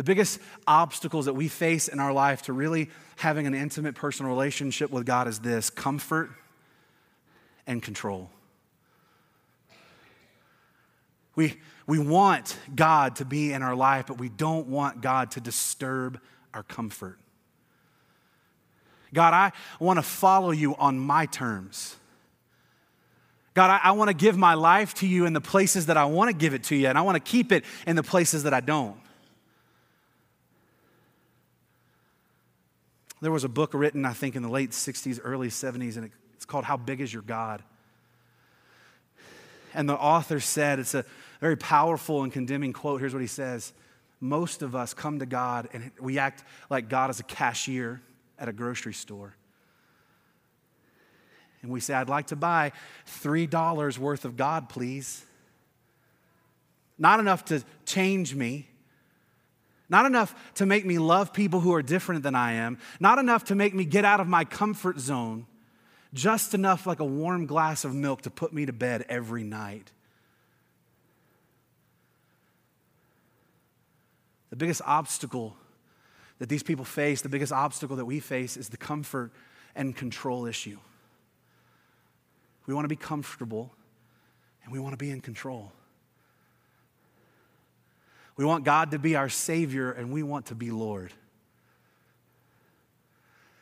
The 0.00 0.04
biggest 0.04 0.40
obstacles 0.66 1.26
that 1.26 1.34
we 1.34 1.46
face 1.48 1.86
in 1.86 2.00
our 2.00 2.10
life 2.10 2.40
to 2.44 2.54
really 2.54 2.88
having 3.16 3.46
an 3.46 3.52
intimate 3.52 3.94
personal 3.94 4.32
relationship 4.32 4.90
with 4.90 5.04
God 5.04 5.28
is 5.28 5.40
this 5.40 5.68
comfort 5.68 6.30
and 7.66 7.82
control. 7.82 8.30
We, 11.36 11.58
we 11.86 11.98
want 11.98 12.56
God 12.74 13.16
to 13.16 13.26
be 13.26 13.52
in 13.52 13.62
our 13.62 13.76
life, 13.76 14.06
but 14.06 14.16
we 14.16 14.30
don't 14.30 14.68
want 14.68 15.02
God 15.02 15.32
to 15.32 15.40
disturb 15.42 16.18
our 16.54 16.62
comfort. 16.62 17.18
God, 19.12 19.34
I 19.34 19.52
want 19.78 19.98
to 19.98 20.02
follow 20.02 20.50
you 20.50 20.76
on 20.76 20.98
my 20.98 21.26
terms. 21.26 21.94
God, 23.52 23.68
I, 23.68 23.88
I 23.88 23.92
want 23.92 24.08
to 24.08 24.14
give 24.14 24.38
my 24.38 24.54
life 24.54 24.94
to 24.94 25.06
you 25.06 25.26
in 25.26 25.34
the 25.34 25.42
places 25.42 25.84
that 25.86 25.98
I 25.98 26.06
want 26.06 26.30
to 26.30 26.34
give 26.34 26.54
it 26.54 26.64
to 26.64 26.74
you, 26.74 26.86
and 26.86 26.96
I 26.96 27.02
want 27.02 27.22
to 27.22 27.30
keep 27.30 27.52
it 27.52 27.66
in 27.86 27.96
the 27.96 28.02
places 28.02 28.44
that 28.44 28.54
I 28.54 28.60
don't. 28.60 28.96
There 33.20 33.30
was 33.30 33.44
a 33.44 33.48
book 33.48 33.74
written, 33.74 34.04
I 34.06 34.12
think, 34.12 34.34
in 34.34 34.42
the 34.42 34.48
late 34.48 34.70
60s, 34.70 35.20
early 35.22 35.48
70s, 35.48 35.96
and 35.96 36.10
it's 36.34 36.46
called 36.46 36.64
How 36.64 36.76
Big 36.76 37.00
Is 37.00 37.12
Your 37.12 37.22
God? 37.22 37.62
And 39.74 39.88
the 39.88 39.94
author 39.94 40.40
said, 40.40 40.78
it's 40.78 40.94
a 40.94 41.04
very 41.40 41.56
powerful 41.56 42.22
and 42.22 42.32
condemning 42.32 42.72
quote. 42.72 43.00
Here's 43.00 43.12
what 43.12 43.20
he 43.20 43.28
says 43.28 43.72
Most 44.20 44.62
of 44.62 44.74
us 44.74 44.94
come 44.94 45.18
to 45.20 45.26
God 45.26 45.68
and 45.72 45.90
we 46.00 46.18
act 46.18 46.44
like 46.68 46.88
God 46.88 47.10
is 47.10 47.20
a 47.20 47.24
cashier 47.24 48.00
at 48.38 48.48
a 48.48 48.52
grocery 48.52 48.94
store. 48.94 49.34
And 51.62 51.70
we 51.70 51.80
say, 51.80 51.92
I'd 51.92 52.08
like 52.08 52.28
to 52.28 52.36
buy 52.36 52.72
$3 53.22 53.98
worth 53.98 54.24
of 54.24 54.36
God, 54.36 54.70
please. 54.70 55.24
Not 56.98 57.20
enough 57.20 57.44
to 57.46 57.62
change 57.84 58.34
me, 58.34 58.69
not 59.90 60.06
enough 60.06 60.34
to 60.54 60.64
make 60.64 60.86
me 60.86 60.98
love 60.98 61.32
people 61.32 61.60
who 61.60 61.74
are 61.74 61.82
different 61.82 62.22
than 62.22 62.36
I 62.36 62.52
am, 62.52 62.78
not 63.00 63.18
enough 63.18 63.44
to 63.46 63.56
make 63.56 63.74
me 63.74 63.84
get 63.84 64.04
out 64.04 64.20
of 64.20 64.28
my 64.28 64.44
comfort 64.44 65.00
zone, 65.00 65.46
just 66.14 66.54
enough 66.54 66.86
like 66.86 67.00
a 67.00 67.04
warm 67.04 67.44
glass 67.46 67.84
of 67.84 67.94
milk 67.94 68.22
to 68.22 68.30
put 68.30 68.52
me 68.52 68.64
to 68.66 68.72
bed 68.72 69.04
every 69.08 69.42
night. 69.42 69.90
The 74.50 74.56
biggest 74.56 74.80
obstacle 74.86 75.56
that 76.38 76.48
these 76.48 76.62
people 76.62 76.84
face, 76.84 77.20
the 77.20 77.28
biggest 77.28 77.52
obstacle 77.52 77.96
that 77.96 78.06
we 78.06 78.20
face, 78.20 78.56
is 78.56 78.68
the 78.68 78.76
comfort 78.76 79.32
and 79.74 79.94
control 79.94 80.46
issue. 80.46 80.78
We 82.66 82.74
want 82.74 82.84
to 82.84 82.88
be 82.88 82.96
comfortable 82.96 83.72
and 84.62 84.72
we 84.72 84.78
want 84.78 84.92
to 84.92 84.96
be 84.96 85.10
in 85.10 85.20
control. 85.20 85.72
We 88.40 88.46
want 88.46 88.64
God 88.64 88.92
to 88.92 88.98
be 88.98 89.16
our 89.16 89.28
Savior 89.28 89.92
and 89.92 90.10
we 90.10 90.22
want 90.22 90.46
to 90.46 90.54
be 90.54 90.70
Lord. 90.70 91.12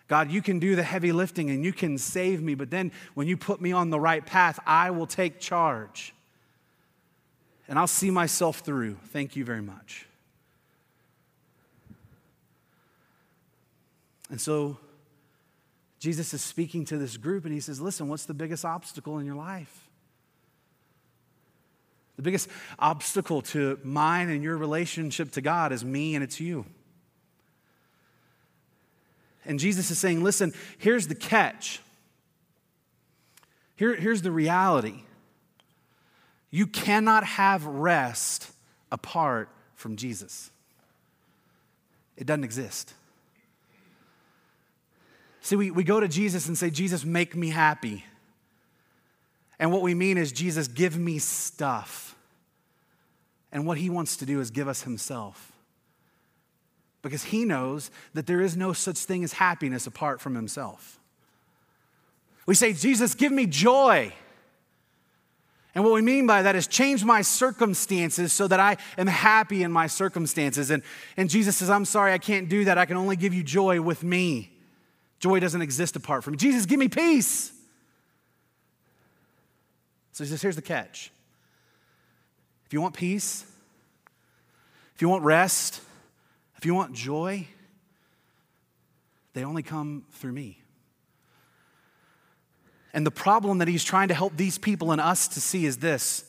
God, 0.06 0.30
you 0.30 0.40
can 0.40 0.60
do 0.60 0.76
the 0.76 0.84
heavy 0.84 1.10
lifting 1.10 1.50
and 1.50 1.64
you 1.64 1.72
can 1.72 1.98
save 1.98 2.40
me, 2.40 2.54
but 2.54 2.70
then 2.70 2.92
when 3.14 3.26
you 3.26 3.36
put 3.36 3.60
me 3.60 3.72
on 3.72 3.90
the 3.90 3.98
right 3.98 4.24
path, 4.24 4.60
I 4.64 4.92
will 4.92 5.08
take 5.08 5.40
charge 5.40 6.14
and 7.66 7.76
I'll 7.76 7.88
see 7.88 8.12
myself 8.12 8.60
through. 8.60 8.98
Thank 9.06 9.34
you 9.34 9.44
very 9.44 9.62
much. 9.62 10.06
And 14.30 14.40
so 14.40 14.76
Jesus 15.98 16.32
is 16.32 16.40
speaking 16.40 16.84
to 16.84 16.98
this 16.98 17.16
group 17.16 17.44
and 17.44 17.52
he 17.52 17.58
says, 17.58 17.80
Listen, 17.80 18.06
what's 18.06 18.26
the 18.26 18.34
biggest 18.34 18.64
obstacle 18.64 19.18
in 19.18 19.26
your 19.26 19.34
life? 19.34 19.87
The 22.18 22.22
biggest 22.22 22.48
obstacle 22.80 23.42
to 23.42 23.78
mine 23.84 24.28
and 24.28 24.42
your 24.42 24.56
relationship 24.56 25.30
to 25.32 25.40
God 25.40 25.70
is 25.70 25.84
me 25.84 26.16
and 26.16 26.24
it's 26.24 26.40
you. 26.40 26.66
And 29.44 29.60
Jesus 29.60 29.92
is 29.92 30.00
saying, 30.00 30.24
listen, 30.24 30.52
here's 30.78 31.06
the 31.06 31.14
catch. 31.14 31.80
Here, 33.76 33.94
here's 33.94 34.22
the 34.22 34.32
reality. 34.32 35.04
You 36.50 36.66
cannot 36.66 37.22
have 37.22 37.64
rest 37.64 38.50
apart 38.90 39.48
from 39.76 39.94
Jesus, 39.94 40.50
it 42.16 42.26
doesn't 42.26 42.42
exist. 42.42 42.94
See, 45.40 45.54
we, 45.54 45.70
we 45.70 45.84
go 45.84 46.00
to 46.00 46.08
Jesus 46.08 46.48
and 46.48 46.58
say, 46.58 46.68
Jesus, 46.68 47.04
make 47.04 47.36
me 47.36 47.50
happy. 47.50 48.04
And 49.58 49.72
what 49.72 49.82
we 49.82 49.94
mean 49.94 50.18
is, 50.18 50.32
Jesus, 50.32 50.68
give 50.68 50.96
me 50.96 51.18
stuff. 51.18 52.16
And 53.50 53.66
what 53.66 53.78
he 53.78 53.90
wants 53.90 54.16
to 54.18 54.26
do 54.26 54.40
is 54.40 54.50
give 54.50 54.68
us 54.68 54.82
himself 54.82 55.52
because 57.02 57.24
he 57.24 57.44
knows 57.44 57.90
that 58.14 58.26
there 58.26 58.40
is 58.40 58.56
no 58.56 58.72
such 58.72 58.98
thing 58.98 59.24
as 59.24 59.32
happiness 59.34 59.86
apart 59.86 60.20
from 60.20 60.34
himself. 60.34 60.98
We 62.46 62.54
say, 62.54 62.72
Jesus, 62.72 63.14
give 63.14 63.32
me 63.32 63.46
joy. 63.46 64.12
And 65.74 65.84
what 65.84 65.92
we 65.92 66.02
mean 66.02 66.26
by 66.26 66.42
that 66.42 66.56
is 66.56 66.66
change 66.66 67.04
my 67.04 67.22
circumstances 67.22 68.32
so 68.32 68.48
that 68.48 68.58
I 68.58 68.78
am 68.96 69.06
happy 69.06 69.62
in 69.62 69.70
my 69.70 69.86
circumstances. 69.86 70.70
And, 70.70 70.82
and 71.16 71.30
Jesus 71.30 71.56
says, 71.56 71.70
I'm 71.70 71.84
sorry, 71.84 72.12
I 72.12 72.18
can't 72.18 72.48
do 72.48 72.64
that. 72.64 72.78
I 72.78 72.86
can 72.86 72.96
only 72.96 73.16
give 73.16 73.32
you 73.32 73.42
joy 73.42 73.80
with 73.80 74.02
me. 74.02 74.50
Joy 75.20 75.40
doesn't 75.40 75.62
exist 75.62 75.94
apart 75.96 76.24
from 76.24 76.32
me. 76.32 76.38
Jesus, 76.38 76.66
give 76.66 76.78
me 76.78 76.88
peace. 76.88 77.52
So 80.18 80.24
he 80.24 80.30
says, 80.30 80.42
here's 80.42 80.56
the 80.56 80.62
catch. 80.62 81.12
If 82.66 82.72
you 82.72 82.80
want 82.80 82.96
peace, 82.96 83.44
if 84.96 85.00
you 85.00 85.08
want 85.08 85.22
rest, 85.22 85.80
if 86.56 86.66
you 86.66 86.74
want 86.74 86.92
joy, 86.92 87.46
they 89.34 89.44
only 89.44 89.62
come 89.62 90.06
through 90.14 90.32
me. 90.32 90.60
And 92.92 93.06
the 93.06 93.12
problem 93.12 93.58
that 93.58 93.68
he's 93.68 93.84
trying 93.84 94.08
to 94.08 94.14
help 94.14 94.36
these 94.36 94.58
people 94.58 94.90
and 94.90 95.00
us 95.00 95.28
to 95.28 95.40
see 95.40 95.66
is 95.66 95.76
this. 95.76 96.24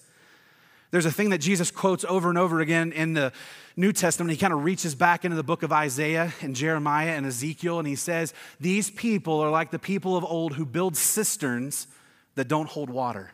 There's 0.91 1.07
a 1.07 1.11
thing 1.11 1.31
that 1.31 1.39
Jesus 1.39 1.71
quotes 1.71 2.05
over 2.05 2.29
and 2.29 2.37
over 2.37 2.59
again 2.59 2.91
in 2.91 3.15
the 3.15 3.33
New 3.75 3.91
Testament. 3.91 4.29
He 4.29 4.37
kind 4.37 4.53
of 4.53 4.63
reaches 4.63 4.93
back 4.93 5.25
into 5.25 5.35
the 5.35 5.41
book 5.41 5.63
of 5.63 5.71
Isaiah 5.71 6.31
and 6.41 6.55
Jeremiah 6.55 7.15
and 7.15 7.25
Ezekiel, 7.25 7.79
and 7.79 7.87
he 7.87 7.95
says, 7.95 8.35
These 8.59 8.91
people 8.91 9.39
are 9.39 9.49
like 9.49 9.71
the 9.71 9.79
people 9.79 10.15
of 10.15 10.23
old 10.23 10.53
who 10.53 10.65
build 10.67 10.95
cisterns 10.95 11.87
that 12.35 12.47
don't 12.47 12.69
hold 12.69 12.91
water. 12.91 13.31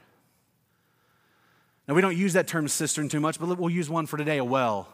Now, 1.88 1.94
we 1.94 2.01
don't 2.01 2.18
use 2.18 2.34
that 2.34 2.48
term 2.48 2.68
cistern 2.68 3.10
too 3.10 3.20
much, 3.20 3.39
but 3.39 3.58
we'll 3.60 3.70
use 3.70 3.89
one 3.89 4.08
for 4.08 4.18
today 4.18 4.38
a 4.38 4.44
well. 4.44 4.88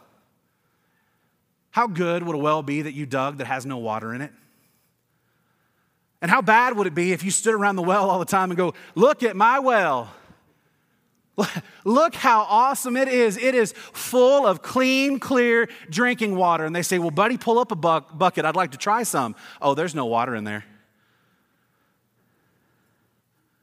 How 1.70 1.86
good 1.86 2.22
would 2.22 2.34
a 2.34 2.38
well 2.38 2.62
be 2.62 2.82
that 2.82 2.92
you 2.92 3.06
dug 3.06 3.38
that 3.38 3.46
has 3.46 3.64
no 3.64 3.78
water 3.78 4.14
in 4.14 4.20
it? 4.20 4.30
And 6.20 6.30
how 6.30 6.42
bad 6.42 6.76
would 6.76 6.86
it 6.86 6.94
be 6.94 7.12
if 7.12 7.24
you 7.24 7.30
stood 7.30 7.54
around 7.54 7.76
the 7.76 7.82
well 7.82 8.08
all 8.08 8.18
the 8.18 8.24
time 8.24 8.50
and 8.50 8.56
go, 8.56 8.74
Look 8.94 9.22
at 9.22 9.34
my 9.34 9.58
well? 9.58 10.12
Look 11.84 12.14
how 12.14 12.42
awesome 12.42 12.96
it 12.96 13.08
is. 13.08 13.38
It 13.38 13.54
is 13.54 13.72
full 13.72 14.46
of 14.46 14.62
clean, 14.62 15.18
clear 15.18 15.68
drinking 15.88 16.36
water. 16.36 16.64
And 16.64 16.76
they 16.76 16.82
say, 16.82 16.98
Well, 16.98 17.10
buddy, 17.10 17.38
pull 17.38 17.58
up 17.58 17.72
a 17.72 17.74
bucket. 17.74 18.44
I'd 18.44 18.54
like 18.54 18.72
to 18.72 18.78
try 18.78 19.02
some. 19.02 19.34
Oh, 19.60 19.74
there's 19.74 19.94
no 19.94 20.06
water 20.06 20.36
in 20.36 20.44
there. 20.44 20.64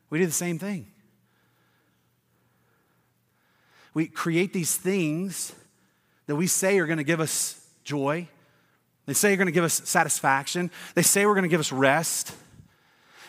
We 0.09 0.17
do 0.19 0.25
the 0.25 0.31
same 0.31 0.57
thing. 0.57 0.88
We 3.99 4.07
create 4.07 4.53
these 4.53 4.77
things 4.77 5.53
that 6.27 6.37
we 6.37 6.47
say 6.47 6.79
are 6.79 6.85
going 6.85 6.99
to 6.99 7.03
give 7.03 7.19
us 7.19 7.61
joy. 7.83 8.29
They 9.05 9.13
say 9.13 9.33
are 9.33 9.35
going 9.35 9.47
to 9.47 9.51
give 9.51 9.65
us 9.65 9.81
satisfaction. 9.83 10.71
They 10.95 11.01
say 11.01 11.25
we're 11.25 11.33
going 11.33 11.43
to 11.43 11.49
give 11.49 11.59
us 11.59 11.73
rest. 11.73 12.33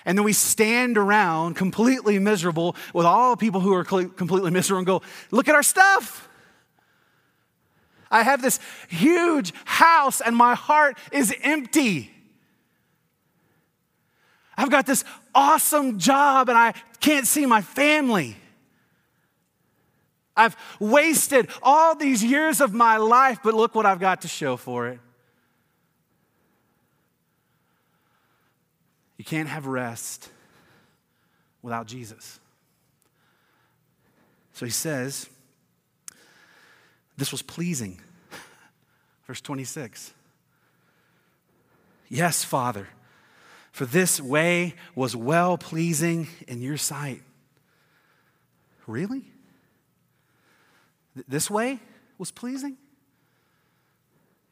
And 0.05 0.17
then 0.17 0.25
we 0.25 0.33
stand 0.33 0.97
around 0.97 1.57
completely 1.57 2.21
miserable 2.21 2.77
with 2.95 3.05
all 3.05 3.35
people 3.35 3.61
who 3.61 3.75
are 3.75 3.83
completely 3.83 4.53
miserable 4.53 4.79
and 4.79 4.87
go, 4.87 5.03
Look 5.33 5.49
at 5.49 5.57
our 5.57 5.65
stuff. 5.65 6.29
I 8.09 8.23
have 8.23 8.41
this 8.41 8.61
huge 8.89 9.53
house 9.65 10.21
and 10.21 10.37
my 10.37 10.55
heart 10.55 10.97
is 11.11 11.35
empty. 11.43 12.13
I've 14.57 14.71
got 14.71 14.87
this 14.87 15.03
awesome 15.35 15.99
job 15.99 16.49
and 16.49 16.57
I 16.57 16.75
can't 17.01 17.27
see 17.27 17.45
my 17.45 17.61
family. 17.61 18.37
I've 20.41 20.57
wasted 20.79 21.49
all 21.63 21.95
these 21.95 22.25
years 22.25 22.61
of 22.61 22.73
my 22.73 22.97
life, 22.97 23.41
but 23.45 23.55
look 23.55 23.75
what 23.75 23.85
I've 23.85 24.01
got 24.01 24.23
to 24.23 24.29
show 24.29 24.57
for 24.57 24.89
it. 24.89 24.99
You 29.19 29.25
can't 29.25 29.51
have 29.51 29.67
rest 29.67 30.31
without 31.61 31.87
Jesus. 31.87 32.41
So 34.55 34.65
he 34.65 34.73
says, 34.73 35.29
This 37.19 37.31
was 37.31 37.43
pleasing. 37.43 38.01
Verse 39.27 39.43
26. 39.43 40.15
Yes, 42.09 42.45
Father, 42.45 42.89
for 43.73 43.85
this 43.85 44.21
way 44.21 44.75
was 44.95 45.15
well 45.15 45.59
pleasing 45.59 46.29
in 46.49 46.63
your 46.63 46.79
sight. 46.79 47.23
Really? 48.87 49.30
This 51.29 51.51
way 51.51 51.79
was 52.19 52.31
pleasing? 52.31 52.77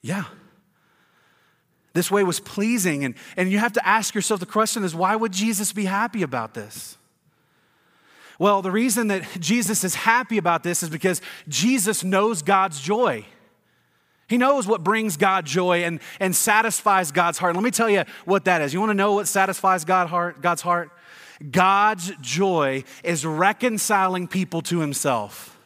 Yeah. 0.02 0.24
This 1.92 2.10
way 2.10 2.22
was 2.24 2.40
pleasing. 2.40 3.04
And, 3.04 3.14
and 3.36 3.50
you 3.50 3.58
have 3.58 3.72
to 3.74 3.86
ask 3.86 4.14
yourself 4.14 4.40
the 4.40 4.46
question 4.46 4.84
is 4.84 4.94
why 4.94 5.16
would 5.16 5.32
Jesus 5.32 5.72
be 5.72 5.84
happy 5.84 6.22
about 6.22 6.54
this? 6.54 6.96
Well, 8.38 8.62
the 8.62 8.70
reason 8.70 9.08
that 9.08 9.24
Jesus 9.40 9.82
is 9.82 9.96
happy 9.96 10.38
about 10.38 10.62
this 10.62 10.82
is 10.82 10.90
because 10.90 11.20
Jesus 11.48 12.04
knows 12.04 12.42
God's 12.42 12.80
joy. 12.80 13.24
He 14.28 14.38
knows 14.38 14.66
what 14.66 14.84
brings 14.84 15.16
God 15.16 15.44
joy 15.44 15.84
and, 15.84 16.00
and 16.20 16.36
satisfies 16.36 17.10
God's 17.10 17.38
heart. 17.38 17.54
Let 17.54 17.64
me 17.64 17.70
tell 17.70 17.90
you 17.90 18.04
what 18.26 18.44
that 18.44 18.60
is. 18.60 18.72
You 18.72 18.78
want 18.78 18.90
to 18.90 18.94
know 18.94 19.14
what 19.14 19.26
satisfies 19.26 19.84
God 19.84 20.08
heart, 20.08 20.40
God's 20.40 20.62
heart? 20.62 20.90
God's 21.50 22.12
joy 22.20 22.84
is 23.02 23.24
reconciling 23.24 24.28
people 24.28 24.60
to 24.62 24.80
Himself. 24.80 25.57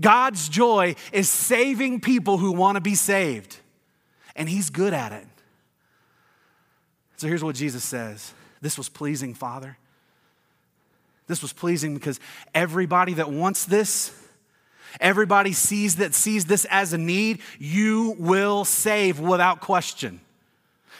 God's 0.00 0.48
joy 0.48 0.94
is 1.12 1.28
saving 1.28 2.00
people 2.00 2.38
who 2.38 2.52
want 2.52 2.76
to 2.76 2.80
be 2.80 2.94
saved 2.94 3.58
and 4.36 4.48
he's 4.48 4.70
good 4.70 4.92
at 4.92 5.12
it. 5.12 5.26
So 7.16 7.26
here's 7.26 7.42
what 7.42 7.56
Jesus 7.56 7.82
says 7.82 8.32
This 8.60 8.78
was 8.78 8.88
pleasing, 8.88 9.34
Father. 9.34 9.76
This 11.26 11.42
was 11.42 11.52
pleasing 11.52 11.94
because 11.94 12.20
everybody 12.54 13.14
that 13.14 13.30
wants 13.30 13.64
this, 13.64 14.14
everybody 15.00 15.52
sees 15.52 15.96
that 15.96 16.14
sees 16.14 16.44
this 16.44 16.64
as 16.70 16.92
a 16.92 16.98
need, 16.98 17.40
you 17.58 18.14
will 18.18 18.64
save 18.64 19.18
without 19.18 19.60
question. 19.60 20.20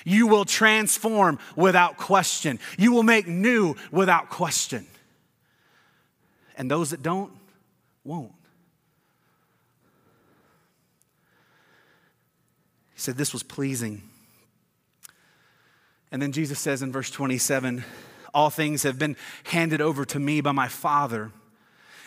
You 0.04 0.26
will 0.26 0.44
transform 0.44 1.38
without 1.54 1.96
question. 1.96 2.58
You 2.76 2.92
will 2.92 3.02
make 3.02 3.28
new 3.28 3.76
without 3.90 4.30
question. 4.30 4.86
And 6.56 6.70
those 6.70 6.90
that 6.90 7.02
don't, 7.02 7.32
won't. 8.04 8.32
He 12.96 13.00
said, 13.02 13.16
This 13.18 13.34
was 13.34 13.42
pleasing. 13.42 14.00
And 16.10 16.22
then 16.22 16.32
Jesus 16.32 16.58
says 16.58 16.80
in 16.80 16.92
verse 16.92 17.10
27 17.10 17.84
All 18.32 18.48
things 18.48 18.84
have 18.84 18.98
been 18.98 19.16
handed 19.44 19.82
over 19.82 20.06
to 20.06 20.18
me 20.18 20.40
by 20.40 20.52
my 20.52 20.66
Father. 20.66 21.30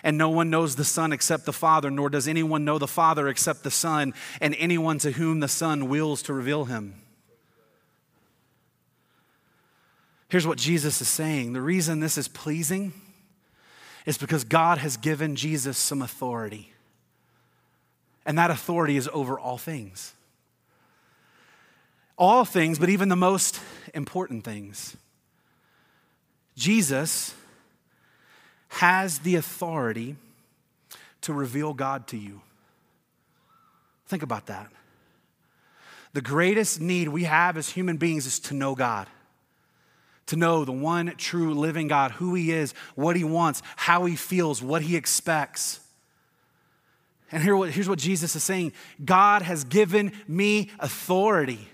And 0.03 0.17
no 0.17 0.29
one 0.29 0.49
knows 0.49 0.75
the 0.75 0.85
Son 0.85 1.13
except 1.13 1.45
the 1.45 1.53
Father, 1.53 1.91
nor 1.91 2.09
does 2.09 2.27
anyone 2.27 2.65
know 2.65 2.79
the 2.79 2.87
Father 2.87 3.27
except 3.27 3.63
the 3.63 3.69
Son, 3.69 4.15
and 4.41 4.55
anyone 4.57 4.97
to 4.99 5.11
whom 5.11 5.41
the 5.41 5.47
Son 5.47 5.89
wills 5.89 6.23
to 6.23 6.33
reveal 6.33 6.65
him. 6.65 6.95
Here's 10.29 10.47
what 10.47 10.57
Jesus 10.57 11.01
is 11.01 11.07
saying 11.07 11.53
the 11.53 11.61
reason 11.61 11.99
this 11.99 12.17
is 12.17 12.27
pleasing 12.27 12.93
is 14.07 14.17
because 14.17 14.43
God 14.43 14.79
has 14.79 14.97
given 14.97 15.35
Jesus 15.35 15.77
some 15.77 16.01
authority. 16.01 16.73
And 18.25 18.39
that 18.39 18.49
authority 18.49 18.97
is 18.97 19.07
over 19.13 19.39
all 19.39 19.59
things 19.59 20.13
all 22.19 22.43
things, 22.43 22.77
but 22.77 22.89
even 22.89 23.09
the 23.09 23.15
most 23.15 23.59
important 23.93 24.43
things. 24.43 24.95
Jesus 26.55 27.33
has 28.67 29.19
the 29.19 29.37
authority 29.37 30.17
to 31.21 31.33
reveal 31.33 31.73
God 31.73 32.07
to 32.07 32.17
you. 32.17 32.41
Think 34.07 34.21
about 34.21 34.47
that. 34.47 34.69
The 36.13 36.21
greatest 36.21 36.81
need 36.81 37.07
we 37.07 37.23
have 37.23 37.55
as 37.55 37.69
human 37.69 37.97
beings 37.97 38.25
is 38.25 38.39
to 38.41 38.53
know 38.53 38.75
God, 38.75 39.07
to 40.25 40.35
know 40.35 40.65
the 40.65 40.71
one 40.71 41.13
true 41.17 41.53
living 41.53 41.87
God, 41.87 42.11
who 42.11 42.33
He 42.33 42.51
is, 42.51 42.73
what 42.95 43.15
He 43.15 43.23
wants, 43.23 43.61
how 43.75 44.05
He 44.05 44.15
feels, 44.15 44.61
what 44.61 44.81
He 44.81 44.97
expects. 44.97 45.79
And 47.31 47.43
here, 47.43 47.55
here's 47.67 47.87
what 47.87 47.99
Jesus 47.99 48.35
is 48.35 48.43
saying 48.43 48.73
God 49.03 49.43
has 49.43 49.63
given 49.63 50.11
me 50.27 50.71
authority 50.79 51.69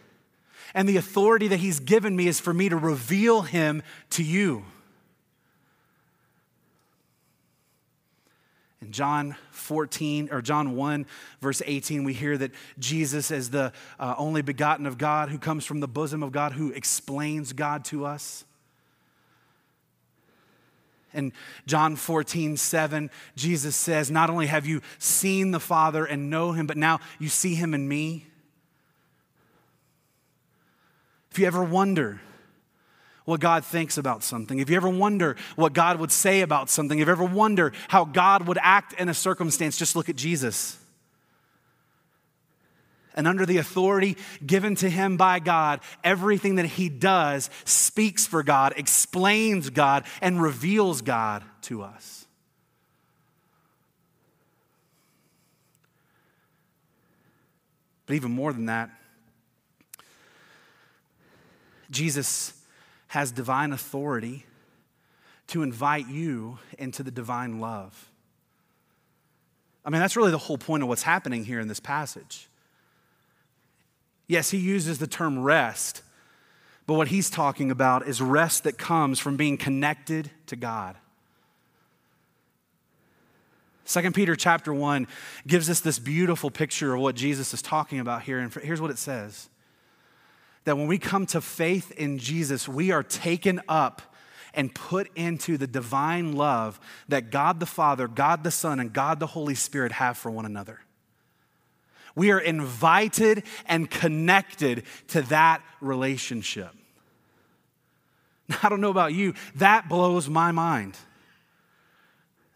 and 0.75 0.87
the 0.87 0.97
authority 0.97 1.47
that 1.47 1.57
He's 1.57 1.79
given 1.79 2.15
me 2.15 2.27
is 2.27 2.39
for 2.39 2.53
me 2.53 2.69
to 2.69 2.75
reveal 2.75 3.41
Him 3.41 3.81
to 4.11 4.23
you. 4.23 4.65
In 8.81 8.91
John 8.91 9.35
14 9.51 10.29
or 10.31 10.41
John 10.43 10.75
1, 10.75 11.07
verse 11.41 11.63
18, 11.65 12.03
we 12.03 12.13
hear 12.13 12.37
that 12.37 12.51
Jesus 12.77 13.31
is 13.31 13.49
the 13.49 13.71
uh, 13.99 14.13
only 14.17 14.43
begotten 14.43 14.85
of 14.85 14.99
God 14.99 15.29
who 15.29 15.39
comes 15.39 15.65
from 15.65 15.79
the 15.79 15.87
bosom 15.87 16.21
of 16.21 16.31
God, 16.31 16.51
who 16.51 16.71
explains 16.71 17.53
God 17.53 17.83
to 17.85 18.05
us. 18.05 18.43
In 21.13 21.31
John 21.65 21.95
14, 21.95 22.57
7, 22.57 23.09
Jesus 23.37 23.77
says, 23.77 24.11
Not 24.11 24.29
only 24.29 24.47
have 24.47 24.65
you 24.65 24.81
seen 24.99 25.51
the 25.51 25.61
Father 25.61 26.03
and 26.03 26.29
know 26.29 26.51
him, 26.51 26.67
but 26.67 26.75
now 26.75 26.99
you 27.17 27.29
see 27.29 27.55
him 27.55 27.73
in 27.73 27.87
me. 27.87 28.27
If 31.35 31.39
you 31.39 31.47
ever 31.47 31.65
wonder 31.65 32.21
what 33.25 33.41
God 33.41 33.65
thinks 33.65 33.97
about 33.97 34.23
something, 34.23 34.59
if 34.59 34.69
you 34.69 34.77
ever 34.77 34.87
wonder 34.87 35.35
what 35.57 35.73
God 35.73 35.99
would 35.99 36.13
say 36.13 36.39
about 36.39 36.69
something, 36.69 36.97
if 36.97 37.07
you 37.07 37.11
ever 37.11 37.25
wonder 37.25 37.73
how 37.89 38.05
God 38.05 38.47
would 38.47 38.57
act 38.61 38.93
in 38.93 39.09
a 39.09 39.13
circumstance, 39.13 39.77
just 39.77 39.97
look 39.97 40.07
at 40.07 40.15
Jesus. 40.15 40.77
And 43.15 43.27
under 43.27 43.45
the 43.45 43.57
authority 43.57 44.15
given 44.45 44.75
to 44.75 44.89
him 44.89 45.17
by 45.17 45.39
God, 45.39 45.81
everything 46.05 46.55
that 46.55 46.67
he 46.67 46.87
does 46.87 47.49
speaks 47.65 48.25
for 48.25 48.41
God, 48.41 48.73
explains 48.77 49.69
God, 49.69 50.05
and 50.21 50.41
reveals 50.41 51.01
God 51.01 51.43
to 51.63 51.83
us. 51.83 52.27
But 58.05 58.13
even 58.13 58.31
more 58.31 58.53
than 58.53 58.67
that, 58.67 58.89
Jesus 61.95 62.53
has 63.07 63.31
divine 63.31 63.71
authority 63.71 64.45
to 65.47 65.63
invite 65.63 66.07
you 66.07 66.59
into 66.77 67.01
the 67.01 67.11
divine 67.11 67.59
love. 67.59 68.11
I 69.85 69.89
mean, 69.89 70.01
that's 70.01 70.17
really 70.17 70.31
the 70.31 70.37
whole 70.37 70.57
point 70.57 70.83
of 70.83 70.89
what's 70.89 71.03
happening 71.03 71.45
here 71.45 71.59
in 71.59 71.67
this 71.67 71.79
passage. 71.79 72.49
Yes, 74.27 74.49
he 74.49 74.57
uses 74.57 74.97
the 74.97 75.07
term 75.07 75.39
rest, 75.39 76.01
but 76.87 76.95
what 76.95 77.07
he's 77.07 77.29
talking 77.29 77.71
about 77.71 78.07
is 78.07 78.21
rest 78.21 78.63
that 78.63 78.77
comes 78.77 79.19
from 79.19 79.37
being 79.37 79.57
connected 79.57 80.31
to 80.47 80.55
God. 80.55 80.97
2 83.85 84.11
Peter 84.11 84.35
chapter 84.35 84.73
1 84.73 85.07
gives 85.45 85.69
us 85.69 85.79
this 85.79 85.99
beautiful 85.99 86.49
picture 86.49 86.95
of 86.95 87.01
what 87.01 87.15
Jesus 87.15 87.53
is 87.53 87.61
talking 87.61 87.99
about 87.99 88.23
here, 88.23 88.39
and 88.39 88.51
here's 88.55 88.81
what 88.81 88.91
it 88.91 88.97
says 88.97 89.47
that 90.65 90.77
when 90.77 90.87
we 90.87 90.97
come 90.97 91.25
to 91.27 91.41
faith 91.41 91.91
in 91.91 92.17
Jesus, 92.17 92.67
we 92.67 92.91
are 92.91 93.03
taken 93.03 93.61
up 93.67 94.01
and 94.53 94.73
put 94.73 95.09
into 95.15 95.57
the 95.57 95.67
divine 95.67 96.33
love 96.33 96.79
that 97.07 97.29
God 97.29 97.59
the 97.59 97.65
Father, 97.65 98.07
God 98.07 98.43
the 98.43 98.51
Son, 98.51 98.79
and 98.79 98.91
God 98.91 99.19
the 99.19 99.27
Holy 99.27 99.55
Spirit 99.55 99.91
have 99.93 100.17
for 100.17 100.31
one 100.31 100.45
another. 100.45 100.79
We 102.15 102.31
are 102.31 102.39
invited 102.39 103.43
and 103.65 103.89
connected 103.89 104.83
to 105.09 105.21
that 105.23 105.61
relationship. 105.81 106.71
I 108.63 108.69
don't 108.69 108.81
know 108.81 108.91
about 108.91 109.13
you, 109.13 109.33
that 109.55 109.89
blows 109.89 110.29
my 110.29 110.51
mind. 110.51 110.97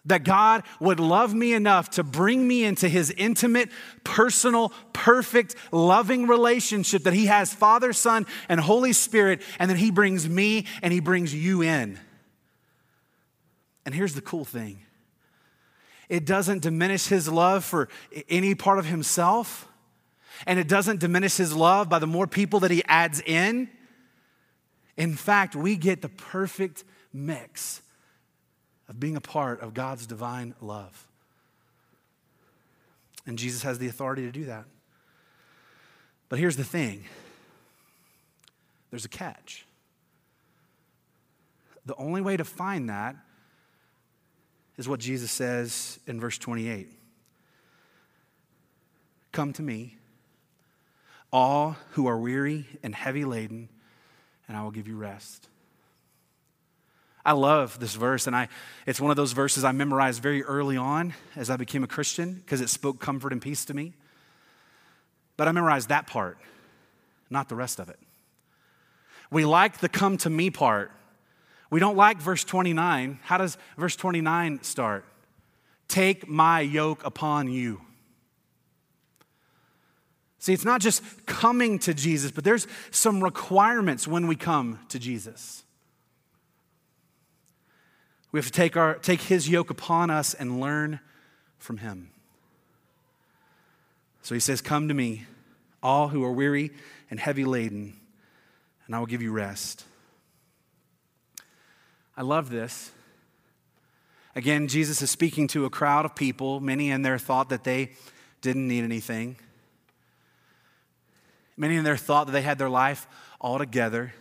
That 0.05 0.23
God 0.23 0.63
would 0.79 0.99
love 0.99 1.33
me 1.33 1.53
enough 1.53 1.89
to 1.91 2.03
bring 2.03 2.47
me 2.47 2.63
into 2.63 2.87
his 2.87 3.11
intimate, 3.11 3.69
personal, 4.03 4.71
perfect, 4.93 5.55
loving 5.71 6.25
relationship 6.25 7.03
that 7.03 7.13
he 7.13 7.25
has 7.25 7.53
Father, 7.53 7.91
Son, 7.91 8.25
and 8.47 8.59
Holy 8.59 8.93
Spirit, 8.93 9.41
and 9.59 9.69
then 9.69 9.77
he 9.77 9.91
brings 9.91 10.27
me 10.27 10.65
and 10.81 10.93
he 10.93 10.99
brings 10.99 11.35
you 11.35 11.61
in. 11.61 11.99
And 13.85 13.93
here's 13.93 14.13
the 14.13 14.21
cool 14.21 14.45
thing 14.45 14.79
it 16.09 16.25
doesn't 16.25 16.63
diminish 16.63 17.07
his 17.07 17.27
love 17.27 17.63
for 17.63 17.87
any 18.29 18.55
part 18.55 18.79
of 18.79 18.85
himself, 18.85 19.67
and 20.47 20.57
it 20.59 20.67
doesn't 20.67 20.99
diminish 20.99 21.37
his 21.37 21.55
love 21.55 21.89
by 21.89 21.99
the 21.99 22.07
more 22.07 22.25
people 22.25 22.61
that 22.61 22.71
he 22.71 22.83
adds 22.85 23.21
in. 23.25 23.69
In 24.97 25.15
fact, 25.15 25.55
we 25.55 25.75
get 25.75 26.01
the 26.01 26.09
perfect 26.09 26.83
mix 27.13 27.81
of 28.89 28.99
being 28.99 29.15
a 29.15 29.21
part 29.21 29.61
of 29.61 29.73
God's 29.73 30.07
divine 30.07 30.55
love. 30.59 31.07
And 33.25 33.37
Jesus 33.37 33.61
has 33.61 33.77
the 33.77 33.87
authority 33.87 34.23
to 34.23 34.31
do 34.31 34.45
that. 34.45 34.65
But 36.27 36.39
here's 36.39 36.57
the 36.57 36.63
thing 36.63 37.05
there's 38.89 39.05
a 39.05 39.09
catch. 39.09 39.65
The 41.85 41.95
only 41.95 42.21
way 42.21 42.37
to 42.37 42.43
find 42.43 42.89
that 42.89 43.15
is 44.77 44.87
what 44.87 44.99
Jesus 44.99 45.31
says 45.31 45.99
in 46.07 46.19
verse 46.19 46.37
28 46.37 46.89
Come 49.31 49.53
to 49.53 49.61
me, 49.61 49.97
all 51.31 51.77
who 51.91 52.07
are 52.07 52.17
weary 52.17 52.65
and 52.81 52.95
heavy 52.95 53.25
laden, 53.25 53.69
and 54.47 54.57
I 54.57 54.63
will 54.63 54.71
give 54.71 54.87
you 54.87 54.95
rest. 54.95 55.47
I 57.29 57.33
love 57.33 57.79
this 57.79 57.93
verse, 57.93 58.25
and 58.25 58.35
I, 58.35 58.47
it's 58.87 58.99
one 58.99 59.11
of 59.11 59.15
those 59.15 59.33
verses 59.33 59.63
I 59.63 59.71
memorized 59.71 60.19
very 60.19 60.43
early 60.43 60.77
on 60.77 61.13
as 61.35 61.51
I 61.51 61.57
became 61.57 61.83
a 61.83 61.87
Christian 61.87 62.33
because 62.33 62.59
it 62.59 62.69
spoke 62.69 62.99
comfort 62.99 63.31
and 63.31 63.39
peace 63.39 63.65
to 63.65 63.75
me. 63.75 63.93
But 65.37 65.47
I 65.47 65.51
memorized 65.51 65.89
that 65.89 66.07
part, 66.07 66.39
not 67.29 67.47
the 67.47 67.53
rest 67.53 67.79
of 67.79 67.87
it. 67.87 67.99
We 69.29 69.45
like 69.45 69.77
the 69.77 69.89
come 69.89 70.17
to 70.17 70.29
me 70.31 70.49
part. 70.49 70.91
We 71.69 71.79
don't 71.79 71.95
like 71.95 72.19
verse 72.19 72.43
29. 72.43 73.19
How 73.21 73.37
does 73.37 73.59
verse 73.77 73.95
29 73.95 74.63
start? 74.63 75.05
Take 75.87 76.27
my 76.27 76.61
yoke 76.61 77.05
upon 77.05 77.51
you. 77.51 77.81
See, 80.39 80.53
it's 80.53 80.65
not 80.65 80.81
just 80.81 81.03
coming 81.27 81.77
to 81.77 81.93
Jesus, 81.93 82.31
but 82.31 82.43
there's 82.43 82.65
some 82.89 83.23
requirements 83.23 84.07
when 84.07 84.25
we 84.25 84.35
come 84.35 84.79
to 84.89 84.97
Jesus. 84.97 85.63
We 88.31 88.37
have 88.37 88.45
to 88.45 88.51
take, 88.51 88.77
our, 88.77 88.95
take 88.95 89.21
his 89.21 89.49
yoke 89.49 89.69
upon 89.69 90.09
us 90.09 90.33
and 90.33 90.59
learn 90.59 90.99
from 91.57 91.77
him. 91.77 92.11
So 94.21 94.35
he 94.35 94.39
says, 94.39 94.61
Come 94.61 94.87
to 94.87 94.93
me, 94.93 95.25
all 95.81 96.09
who 96.09 96.23
are 96.23 96.31
weary 96.31 96.71
and 97.09 97.19
heavy 97.19 97.45
laden, 97.45 97.99
and 98.85 98.95
I 98.95 98.99
will 98.99 99.07
give 99.07 99.21
you 99.21 99.31
rest. 99.31 99.85
I 102.15 102.21
love 102.21 102.49
this. 102.49 102.91
Again, 104.35 104.67
Jesus 104.67 105.01
is 105.01 105.09
speaking 105.09 105.47
to 105.47 105.65
a 105.65 105.69
crowd 105.69 106.05
of 106.05 106.15
people, 106.15 106.59
many 106.59 106.91
in 106.91 107.01
their 107.01 107.17
thought 107.17 107.49
that 107.49 107.63
they 107.63 107.91
didn't 108.41 108.67
need 108.67 108.83
anything. 108.83 109.37
Many 111.57 111.75
in 111.75 111.83
their 111.83 111.97
thought 111.97 112.27
that 112.27 112.33
they 112.33 112.41
had 112.41 112.57
their 112.57 112.69
life 112.69 113.07
all 113.41 113.57
together. 113.57 114.13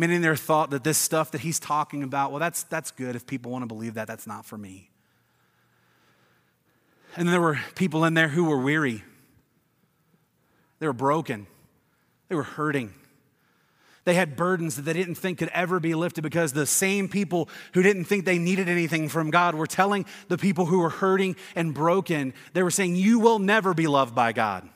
Many 0.00 0.14
in 0.14 0.22
their 0.22 0.34
thought 0.34 0.70
that 0.70 0.82
this 0.82 0.96
stuff 0.96 1.30
that 1.32 1.42
he's 1.42 1.58
talking 1.58 2.02
about, 2.02 2.30
well, 2.30 2.40
that's, 2.40 2.62
that's 2.62 2.90
good 2.90 3.16
if 3.16 3.26
people 3.26 3.52
want 3.52 3.64
to 3.64 3.66
believe 3.66 3.92
that. 3.94 4.06
That's 4.06 4.26
not 4.26 4.46
for 4.46 4.56
me. 4.56 4.88
And 7.16 7.28
there 7.28 7.42
were 7.42 7.60
people 7.74 8.06
in 8.06 8.14
there 8.14 8.28
who 8.28 8.44
were 8.44 8.58
weary. 8.58 9.04
They 10.78 10.86
were 10.86 10.94
broken. 10.94 11.46
They 12.30 12.34
were 12.34 12.44
hurting. 12.44 12.94
They 14.04 14.14
had 14.14 14.36
burdens 14.36 14.76
that 14.76 14.86
they 14.86 14.94
didn't 14.94 15.16
think 15.16 15.36
could 15.36 15.50
ever 15.52 15.80
be 15.80 15.94
lifted 15.94 16.22
because 16.22 16.54
the 16.54 16.64
same 16.64 17.06
people 17.06 17.50
who 17.74 17.82
didn't 17.82 18.06
think 18.06 18.24
they 18.24 18.38
needed 18.38 18.70
anything 18.70 19.10
from 19.10 19.28
God 19.28 19.54
were 19.54 19.66
telling 19.66 20.06
the 20.28 20.38
people 20.38 20.64
who 20.64 20.78
were 20.78 20.88
hurting 20.88 21.36
and 21.54 21.74
broken, 21.74 22.32
they 22.54 22.62
were 22.62 22.70
saying, 22.70 22.96
You 22.96 23.18
will 23.18 23.38
never 23.38 23.74
be 23.74 23.86
loved 23.86 24.14
by 24.14 24.32
God. 24.32 24.66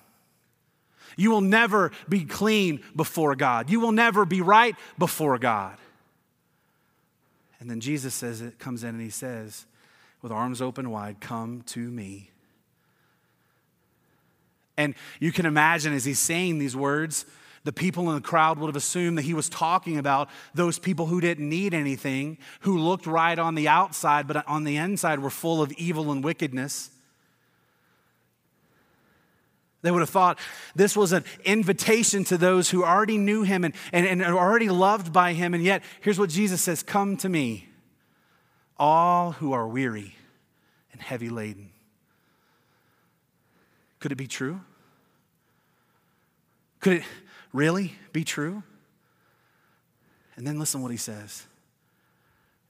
You 1.16 1.30
will 1.30 1.40
never 1.40 1.92
be 2.08 2.24
clean 2.24 2.82
before 2.94 3.34
God. 3.36 3.70
You 3.70 3.80
will 3.80 3.92
never 3.92 4.24
be 4.24 4.40
right 4.40 4.74
before 4.98 5.38
God. 5.38 5.76
And 7.60 7.70
then 7.70 7.80
Jesus 7.80 8.14
says 8.14 8.40
it 8.40 8.58
comes 8.58 8.84
in 8.84 8.90
and 8.90 9.00
he 9.00 9.10
says, 9.10 9.66
with 10.20 10.32
arms 10.32 10.60
open 10.60 10.90
wide, 10.90 11.20
come 11.20 11.62
to 11.66 11.78
me. 11.78 12.30
And 14.76 14.94
you 15.20 15.32
can 15.32 15.46
imagine 15.46 15.92
as 15.92 16.04
he's 16.04 16.18
saying 16.18 16.58
these 16.58 16.74
words, 16.74 17.26
the 17.64 17.72
people 17.72 18.08
in 18.10 18.16
the 18.16 18.20
crowd 18.20 18.58
would 18.58 18.66
have 18.66 18.76
assumed 18.76 19.16
that 19.16 19.22
he 19.22 19.34
was 19.34 19.48
talking 19.48 19.96
about 19.98 20.28
those 20.54 20.78
people 20.78 21.06
who 21.06 21.20
didn't 21.20 21.48
need 21.48 21.72
anything, 21.72 22.38
who 22.60 22.78
looked 22.78 23.06
right 23.06 23.38
on 23.38 23.54
the 23.54 23.68
outside, 23.68 24.26
but 24.26 24.46
on 24.46 24.64
the 24.64 24.76
inside 24.76 25.20
were 25.20 25.30
full 25.30 25.62
of 25.62 25.72
evil 25.72 26.12
and 26.12 26.22
wickedness. 26.22 26.90
They 29.84 29.90
would 29.90 30.00
have 30.00 30.08
thought 30.08 30.38
this 30.74 30.96
was 30.96 31.12
an 31.12 31.24
invitation 31.44 32.24
to 32.24 32.38
those 32.38 32.70
who 32.70 32.82
already 32.82 33.18
knew 33.18 33.42
him 33.42 33.64
and, 33.64 33.74
and, 33.92 34.06
and 34.06 34.22
are 34.22 34.34
already 34.34 34.70
loved 34.70 35.12
by 35.12 35.34
him. 35.34 35.52
And 35.52 35.62
yet, 35.62 35.84
here's 36.00 36.18
what 36.18 36.30
Jesus 36.30 36.62
says 36.62 36.82
Come 36.82 37.18
to 37.18 37.28
me, 37.28 37.68
all 38.78 39.32
who 39.32 39.52
are 39.52 39.68
weary 39.68 40.14
and 40.90 41.02
heavy 41.02 41.28
laden. 41.28 41.68
Could 44.00 44.10
it 44.10 44.16
be 44.16 44.26
true? 44.26 44.62
Could 46.80 46.94
it 46.94 47.02
really 47.52 47.94
be 48.14 48.24
true? 48.24 48.62
And 50.36 50.46
then 50.46 50.58
listen 50.58 50.80
what 50.80 50.92
he 50.92 50.96
says. 50.96 51.44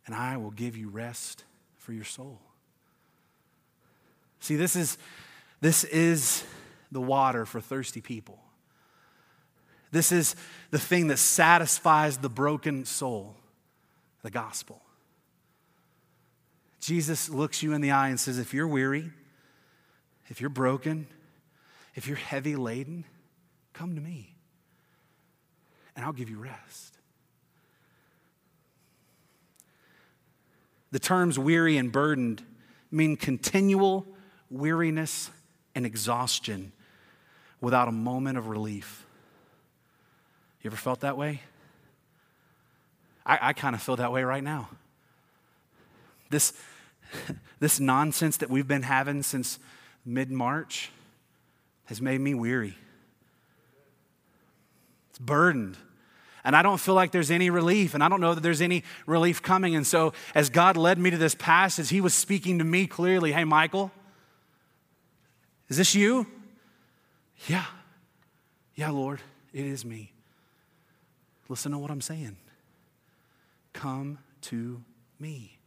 And 0.05 0.17
I 0.17 0.37
will 0.37 0.51
give 0.51 0.77
you 0.77 0.89
rest 0.89 1.45
for 1.79 1.93
your 1.93 2.05
soul. 2.05 2.41
See, 4.41 4.57
this 4.57 4.75
is 4.75 4.99
this 5.61 5.85
is 5.85 6.43
the 6.95 7.01
water 7.01 7.45
for 7.45 7.61
thirsty 7.61 8.01
people. 8.01 8.39
This 9.91 10.13
is 10.13 10.37
the 10.71 10.79
thing 10.79 11.09
that 11.09 11.19
satisfies 11.19 12.19
the 12.19 12.31
broken 12.31 12.85
soul, 12.85 13.35
the 14.23 14.31
gospel. 14.31 14.81
Jesus 16.81 17.29
looks 17.29 17.63
you 17.63 17.73
in 17.73 17.81
the 17.81 17.91
eye 17.91 18.09
and 18.09 18.19
says, 18.19 18.39
If 18.39 18.55
you're 18.55 18.69
weary, 18.69 19.11
if 20.29 20.41
you're 20.41 20.51
broken, 20.51 21.09
if 21.95 22.07
you're 22.07 22.17
heavy 22.17 22.55
laden, 22.55 23.05
come 23.73 23.97
to 23.97 24.01
me 24.01 24.35
and 25.97 26.05
I'll 26.05 26.13
give 26.13 26.31
you 26.31 26.39
rest. 26.39 26.99
The 30.93 31.01
terms 31.01 31.41
weary 31.41 31.77
and 31.77 31.91
burdened 31.91 32.43
mean 32.93 33.17
continual 33.17 34.07
weariness 34.49 35.31
and 35.75 35.85
exhaustion 35.85 36.73
without 37.65 37.89
a 37.89 37.93
moment 37.93 38.37
of 38.37 38.49
relief. 38.49 39.07
You 40.63 40.69
ever 40.69 40.77
felt 40.77 41.01
that 41.01 41.17
way? 41.17 41.41
I, 43.25 43.39
I 43.41 43.53
kind 43.55 43.75
of 43.75 43.83
feel 43.83 43.97
that 43.97 44.13
way 44.13 44.23
right 44.23 44.45
now. 44.45 44.69
This, 46.29 46.53
this 47.61 47.81
nonsense 47.81 48.37
that 48.37 48.51
we've 48.51 48.69
been 48.69 48.83
having 48.83 49.23
since 49.23 49.59
mid 50.05 50.31
March 50.31 50.91
has 51.87 52.03
made 52.03 52.21
me 52.21 52.35
weary. 52.35 52.77
It's 55.11 55.19
burdened. 55.19 55.79
And 56.45 56.55
I 56.55 56.61
don't 56.61 56.79
feel 56.79 56.95
like 56.95 57.13
there's 57.13 57.31
any 57.31 57.49
relief, 57.49 57.95
and 57.95 58.05
I 58.05 58.11
don't 58.11 58.21
know 58.21 58.35
that 58.35 58.43
there's 58.43 58.61
any 58.61 58.85
relief 59.07 59.41
coming. 59.41 59.75
And 59.75 59.87
so, 59.87 60.13
as 60.35 60.51
God 60.51 60.77
led 60.77 60.99
me 60.99 61.09
to 61.09 61.17
this 61.17 61.35
passage, 61.35 61.89
He 61.89 62.03
was 62.03 62.13
speaking 62.13 62.59
to 62.59 62.65
me 62.65 62.87
clearly 62.87 63.33
Hey, 63.33 63.45
Michael, 63.45 63.91
is 65.71 65.79
this 65.79 65.95
you? 65.95 66.27
Yeah. 67.49 67.65
Yeah, 68.75 68.91
Lord, 68.91 69.21
it 69.53 69.65
is 69.65 69.85
me. 69.85 70.13
Listen 71.49 71.73
to 71.73 71.79
what 71.79 71.91
I'm 71.91 72.01
saying. 72.01 72.37
Come 73.73 74.19
to 74.43 74.83
me. 75.19 75.59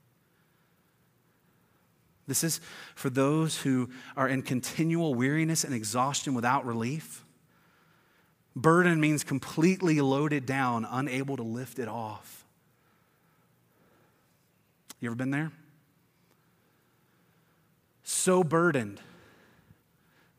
This 2.27 2.43
is 2.43 2.59
for 2.95 3.09
those 3.09 3.57
who 3.59 3.89
are 4.17 4.27
in 4.27 4.41
continual 4.41 5.15
weariness 5.15 5.63
and 5.63 5.73
exhaustion 5.73 6.33
without 6.33 6.65
relief. 6.65 7.23
Burden 8.55 8.99
means 8.99 9.23
completely 9.23 10.01
loaded 10.01 10.45
down, 10.45 10.85
unable 10.89 11.37
to 11.37 11.43
lift 11.43 11.79
it 11.79 11.87
off. 11.87 12.43
You 14.99 15.09
ever 15.09 15.15
been 15.15 15.31
there? 15.31 15.51
So 18.03 18.43
burdened 18.43 18.99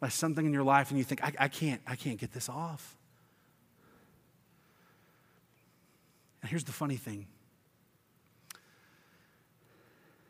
by 0.00 0.08
something 0.08 0.46
in 0.46 0.52
your 0.52 0.62
life, 0.62 0.90
and 0.90 0.98
you 0.98 1.04
think, 1.04 1.22
I, 1.24 1.32
I 1.38 1.48
can't, 1.48 1.80
I 1.86 1.96
can't 1.96 2.18
get 2.18 2.32
this 2.32 2.48
off. 2.48 2.96
And 6.42 6.50
here's 6.50 6.64
the 6.64 6.72
funny 6.72 6.96
thing 6.96 7.26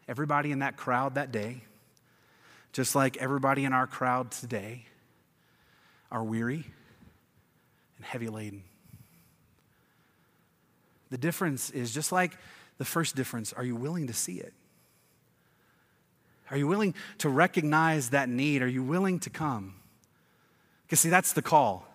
everybody 0.09 0.53
in 0.53 0.61
that 0.61 0.77
crowd 0.77 1.17
that 1.17 1.31
day, 1.33 1.63
just 2.73 2.95
like 2.95 3.17
everybody 3.19 3.65
in 3.65 3.73
our 3.73 3.87
crowd 3.87 4.31
today, 4.31 4.87
are 6.11 6.25
weary 6.25 6.65
and 7.97 8.07
heavy 8.07 8.29
laden. 8.29 8.63
The 11.11 11.19
difference 11.19 11.71
is 11.71 11.93
just 11.93 12.13
like 12.13 12.37
the 12.79 12.85
first 12.85 13.17
difference 13.17 13.53
are 13.53 13.65
you 13.65 13.77
willing 13.77 14.07
to 14.07 14.15
see 14.15 14.39
it? 14.39 14.55
Are 16.51 16.57
you 16.57 16.67
willing 16.67 16.95
to 17.19 17.29
recognize 17.29 18.11
that 18.11 18.29
need? 18.29 18.63
Are 18.63 18.69
you 18.69 18.83
willing 18.83 19.21
to 19.21 19.31
come? 19.31 19.75
Because, 20.87 21.01
see, 21.01 21.11
that's 21.11 21.33
the 21.33 21.43
call. 21.43 21.87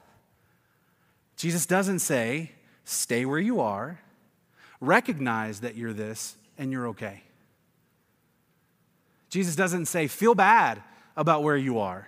Jesus 1.36 1.66
doesn't 1.66 2.00
say, 2.00 2.52
stay 2.86 3.26
where 3.26 3.40
you 3.40 3.60
are, 3.60 4.00
recognize 4.80 5.62
that 5.62 5.76
you're 5.76 5.94
this, 5.94 6.36
and 6.58 6.72
you're 6.72 6.88
okay. 6.90 7.24
Jesus 9.30 9.56
doesn't 9.56 9.88
say, 9.88 10.08
feel 10.08 10.36
bad 10.36 10.82
about 11.18 11.42
where 11.42 11.58
you 11.58 11.80
are, 11.80 12.08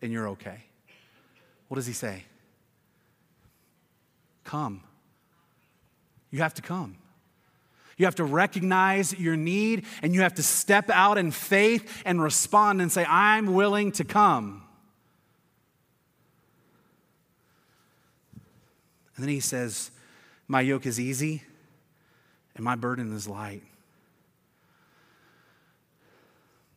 and 0.00 0.12
you're 0.12 0.28
okay. 0.28 0.64
What 1.68 1.76
does 1.76 1.86
he 1.86 1.92
say? 1.92 2.24
Come. 4.44 4.82
You 6.30 6.38
have 6.40 6.54
to 6.54 6.62
come. 6.62 6.96
You 7.96 8.06
have 8.06 8.16
to 8.16 8.24
recognize 8.24 9.18
your 9.18 9.36
need 9.36 9.84
and 10.02 10.14
you 10.14 10.22
have 10.22 10.34
to 10.34 10.42
step 10.42 10.90
out 10.90 11.18
in 11.18 11.30
faith 11.30 12.02
and 12.04 12.20
respond 12.20 12.82
and 12.82 12.90
say, 12.90 13.04
I'm 13.04 13.54
willing 13.54 13.92
to 13.92 14.04
come. 14.04 14.62
And 19.16 19.24
then 19.24 19.28
he 19.28 19.40
says, 19.40 19.90
My 20.48 20.60
yoke 20.60 20.86
is 20.86 20.98
easy 20.98 21.42
and 22.56 22.64
my 22.64 22.74
burden 22.74 23.14
is 23.14 23.28
light. 23.28 23.62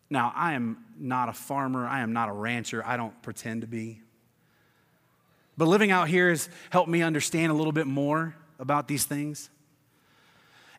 Now, 0.10 0.32
I 0.36 0.53
am 0.53 0.77
not 0.97 1.27
a 1.30 1.34
farmer, 1.34 1.86
I 1.86 1.99
am 1.99 2.13
not 2.13 2.30
a 2.30 2.32
rancher, 2.32 2.84
I 2.86 2.95
don't 2.95 3.19
pretend 3.21 3.62
to 3.62 3.67
be. 3.67 4.01
But 5.58 5.67
living 5.67 5.91
out 5.91 6.08
here 6.08 6.30
has 6.30 6.49
helped 6.69 6.89
me 6.89 7.01
understand 7.01 7.51
a 7.51 7.56
little 7.56 7.73
bit 7.73 7.88
more 7.88 8.36
about 8.60 8.88
these 8.88 9.03
things. 9.06 9.49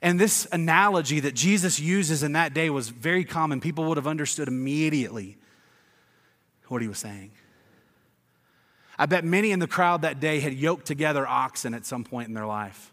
And 0.00 0.18
this 0.18 0.46
analogy 0.52 1.20
that 1.20 1.34
Jesus 1.34 1.80
uses 1.80 2.22
in 2.22 2.32
that 2.32 2.54
day 2.54 2.70
was 2.70 2.88
very 2.88 3.24
common. 3.24 3.60
People 3.60 3.84
would 3.86 3.96
have 3.96 4.06
understood 4.06 4.48
immediately 4.48 5.36
what 6.68 6.82
he 6.82 6.88
was 6.88 6.98
saying. 6.98 7.32
I 8.98 9.06
bet 9.06 9.24
many 9.24 9.52
in 9.52 9.58
the 9.58 9.66
crowd 9.66 10.02
that 10.02 10.20
day 10.20 10.40
had 10.40 10.52
yoked 10.54 10.86
together 10.86 11.26
oxen 11.26 11.74
at 11.74 11.86
some 11.86 12.04
point 12.04 12.28
in 12.28 12.34
their 12.34 12.46
life. 12.46 12.92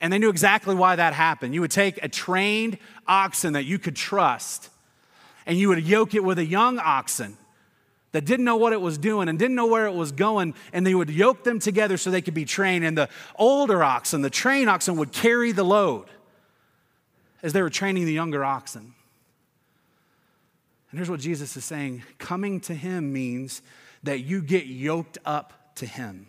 And 0.00 0.12
they 0.12 0.18
knew 0.18 0.30
exactly 0.30 0.74
why 0.74 0.96
that 0.96 1.14
happened. 1.14 1.54
You 1.54 1.60
would 1.62 1.70
take 1.70 2.02
a 2.02 2.08
trained 2.08 2.78
oxen 3.06 3.54
that 3.54 3.64
you 3.64 3.78
could 3.78 3.96
trust, 3.96 4.68
and 5.46 5.58
you 5.58 5.68
would 5.68 5.82
yoke 5.84 6.14
it 6.14 6.22
with 6.22 6.38
a 6.38 6.44
young 6.44 6.78
oxen 6.78 7.36
that 8.14 8.24
didn't 8.24 8.44
know 8.44 8.54
what 8.54 8.72
it 8.72 8.80
was 8.80 8.96
doing 8.96 9.28
and 9.28 9.40
didn't 9.40 9.56
know 9.56 9.66
where 9.66 9.86
it 9.86 9.92
was 9.92 10.12
going, 10.12 10.54
and 10.72 10.86
they 10.86 10.94
would 10.94 11.10
yoke 11.10 11.42
them 11.42 11.58
together 11.58 11.96
so 11.96 12.12
they 12.12 12.22
could 12.22 12.32
be 12.32 12.44
trained. 12.44 12.84
And 12.84 12.96
the 12.96 13.08
older 13.34 13.82
oxen, 13.82 14.22
the 14.22 14.30
trained 14.30 14.70
oxen, 14.70 14.96
would 14.98 15.10
carry 15.10 15.50
the 15.50 15.64
load 15.64 16.06
as 17.42 17.52
they 17.52 17.60
were 17.60 17.70
training 17.70 18.04
the 18.04 18.12
younger 18.12 18.44
oxen. 18.44 18.94
And 20.92 20.98
here's 20.98 21.10
what 21.10 21.18
Jesus 21.18 21.56
is 21.56 21.64
saying 21.64 22.04
coming 22.18 22.60
to 22.60 22.74
him 22.74 23.12
means 23.12 23.62
that 24.04 24.20
you 24.20 24.42
get 24.42 24.66
yoked 24.66 25.18
up 25.24 25.74
to 25.74 25.84
him, 25.84 26.28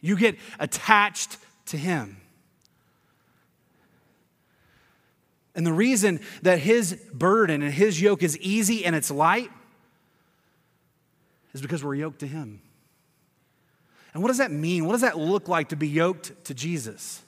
you 0.00 0.16
get 0.16 0.36
attached 0.60 1.38
to 1.66 1.76
him. 1.76 2.18
And 5.54 5.66
the 5.66 5.72
reason 5.72 6.20
that 6.42 6.58
his 6.58 6.94
burden 7.12 7.62
and 7.62 7.72
his 7.72 8.00
yoke 8.00 8.22
is 8.22 8.36
easy 8.38 8.84
and 8.84 8.96
it's 8.96 9.10
light 9.10 9.50
is 11.52 11.62
because 11.62 11.84
we're 11.84 11.94
yoked 11.94 12.20
to 12.20 12.26
him. 12.26 12.60
And 14.12 14.22
what 14.22 14.28
does 14.28 14.38
that 14.38 14.50
mean? 14.50 14.84
What 14.84 14.92
does 14.92 15.00
that 15.02 15.18
look 15.18 15.48
like 15.48 15.68
to 15.68 15.76
be 15.76 15.88
yoked 15.88 16.44
to 16.46 16.54
Jesus? 16.54 17.22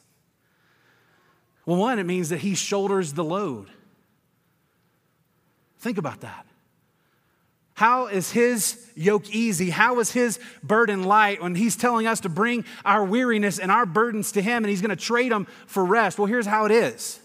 Well, 1.65 1.77
one, 1.77 1.99
it 1.99 2.05
means 2.05 2.29
that 2.29 2.39
he 2.39 2.55
shoulders 2.55 3.12
the 3.12 3.25
load. 3.25 3.69
Think 5.79 5.99
about 5.99 6.21
that. 6.21 6.47
How 7.75 8.07
is 8.07 8.31
his 8.31 8.89
yoke 8.95 9.29
easy? 9.31 9.71
How 9.71 9.99
is 10.01 10.11
his 10.11 10.41
burden 10.62 11.05
light 11.05 11.43
when 11.43 11.55
he's 11.55 11.77
telling 11.77 12.07
us 12.07 12.21
to 12.21 12.29
bring 12.29 12.65
our 12.85 13.05
weariness 13.05 13.59
and 13.59 13.71
our 13.71 13.85
burdens 13.85 14.33
to 14.33 14.43
him 14.43 14.65
and 14.65 14.71
he's 14.71 14.81
going 14.81 14.97
to 14.97 14.97
trade 14.97 15.31
them 15.31 15.47
for 15.67 15.85
rest? 15.85 16.19
Well, 16.19 16.27
here's 16.27 16.47
how 16.47 16.65
it 16.65 16.73
is 16.73 17.21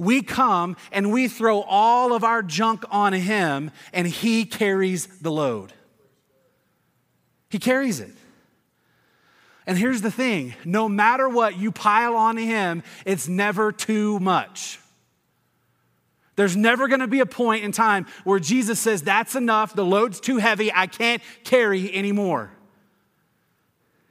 we 0.00 0.22
come 0.22 0.78
and 0.92 1.12
we 1.12 1.28
throw 1.28 1.60
all 1.60 2.14
of 2.14 2.24
our 2.24 2.42
junk 2.42 2.84
on 2.90 3.12
him, 3.12 3.70
and 3.92 4.06
he 4.06 4.46
carries 4.46 5.06
the 5.20 5.30
load. 5.30 5.74
He 7.50 7.58
carries 7.58 8.00
it. 8.00 8.12
And 9.66 9.76
here's 9.76 10.00
the 10.00 10.10
thing 10.10 10.54
no 10.64 10.88
matter 10.88 11.28
what 11.28 11.58
you 11.58 11.70
pile 11.70 12.16
on 12.16 12.38
him, 12.38 12.82
it's 13.04 13.28
never 13.28 13.72
too 13.72 14.18
much. 14.20 14.80
There's 16.34 16.56
never 16.56 16.88
going 16.88 17.00
to 17.00 17.06
be 17.06 17.20
a 17.20 17.26
point 17.26 17.64
in 17.64 17.70
time 17.70 18.06
where 18.24 18.38
Jesus 18.38 18.80
says, 18.80 19.02
That's 19.02 19.34
enough, 19.34 19.74
the 19.74 19.84
load's 19.84 20.18
too 20.18 20.38
heavy, 20.38 20.72
I 20.72 20.86
can't 20.86 21.22
carry 21.44 21.94
anymore. 21.94 22.50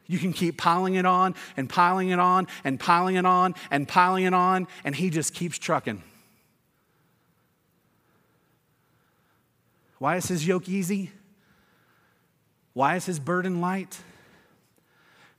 You 0.09 0.17
can 0.17 0.33
keep 0.33 0.57
piling 0.57 0.95
it 0.95 1.05
on 1.05 1.35
and 1.55 1.69
piling 1.69 2.09
it 2.09 2.17
on 2.17 2.47
and 2.63 2.79
piling 2.79 3.15
it 3.15 3.27
on 3.27 3.53
and 3.69 3.87
piling 3.87 4.25
it 4.25 4.33
on, 4.33 4.67
and 4.83 4.95
he 4.95 5.11
just 5.11 5.35
keeps 5.35 5.59
trucking. 5.59 6.01
Why 9.99 10.15
is 10.15 10.27
his 10.27 10.47
yoke 10.47 10.67
easy? 10.67 11.11
Why 12.73 12.95
is 12.95 13.05
his 13.05 13.19
burden 13.19 13.61
light? 13.61 13.99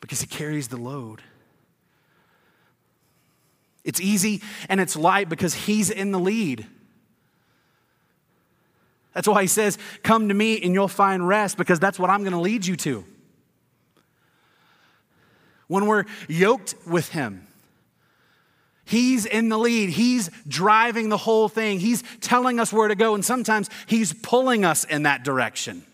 Because 0.01 0.21
he 0.21 0.29
carries 0.29 0.69
the 0.69 0.77
load. 0.77 1.21
It's 3.83 4.01
easy 4.01 4.41
and 4.69 4.81
it's 4.81 4.95
light 4.95 5.29
because 5.29 5.53
he's 5.53 5.91
in 5.91 6.13
the 6.13 6.21
lead. 6.21 6.65
That's 9.15 9.27
why 9.27 9.43
he 9.43 9.49
says, 9.49 9.79
Come 10.05 10.29
to 10.29 10.35
me 10.35 10.63
and 10.63 10.75
you'll 10.75 10.87
find 10.87 11.27
rest, 11.27 11.57
because 11.57 11.81
that's 11.81 11.99
what 11.99 12.09
I'm 12.09 12.21
going 12.21 12.35
to 12.35 12.39
lead 12.39 12.65
you 12.65 12.77
to 12.77 13.05
when 15.71 15.87
we're 15.87 16.05
yoked 16.27 16.75
with 16.85 17.11
Him. 17.11 17.47
He's 18.85 19.25
in 19.25 19.51
the 19.51 19.57
lead. 19.57 19.91
He's 19.91 20.29
driving 20.49 21.11
the 21.11 21.17
whole 21.17 21.49
thing. 21.49 21.79
He's 21.79 22.03
telling 22.21 22.59
us 22.59 22.73
where 22.73 22.89
to 22.89 22.97
go, 22.97 23.15
and 23.15 23.25
sometimes 23.25 23.71
He's 23.87 24.13
pulling 24.13 24.65
us 24.65 24.83
in 24.83 25.05
that 25.05 25.23
direction. 25.23 25.85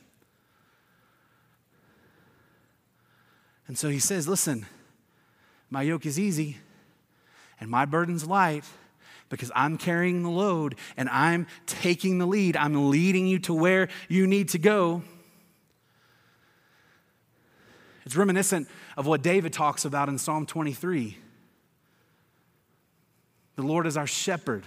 And 3.69 3.77
so 3.77 3.91
He 3.91 3.99
says, 3.99 4.27
Listen, 4.27 4.65
my 5.69 5.83
yoke 5.83 6.07
is 6.07 6.19
easy 6.19 6.57
and 7.61 7.69
my 7.71 7.85
burden's 7.85 8.27
light 8.27 8.65
because 9.29 9.53
I'm 9.55 9.77
carrying 9.77 10.23
the 10.23 10.31
load 10.31 10.77
and 10.97 11.11
I'm 11.11 11.47
taking 11.67 12.17
the 12.17 12.27
lead. 12.27 12.57
I'm 12.57 12.89
leading 12.91 13.27
you 13.27 13.41
to 13.41 13.53
where 13.53 13.89
you 14.09 14.27
need 14.27 14.49
to 14.51 14.59
go. 14.59 15.03
It's 18.07 18.17
reminiscent 18.17 18.69
of 18.97 19.07
what 19.07 19.23
David 19.23 19.53
talks 19.53 19.85
about 19.85 20.09
in 20.09 20.19
Psalm 20.19 20.47
23. 20.47 21.17
The 23.57 23.63
Lord 23.63 23.87
is 23.87 23.97
our 23.97 24.07
shepherd, 24.07 24.65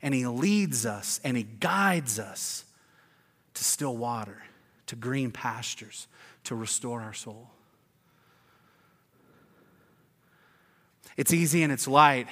and 0.00 0.14
He 0.14 0.26
leads 0.26 0.86
us 0.86 1.20
and 1.22 1.36
He 1.36 1.42
guides 1.42 2.18
us 2.18 2.64
to 3.54 3.64
still 3.64 3.96
water, 3.96 4.42
to 4.86 4.96
green 4.96 5.30
pastures, 5.30 6.06
to 6.44 6.54
restore 6.54 7.00
our 7.00 7.12
soul. 7.12 7.50
It's 11.16 11.32
easy 11.32 11.62
and 11.62 11.72
it's 11.72 11.86
light 11.86 12.26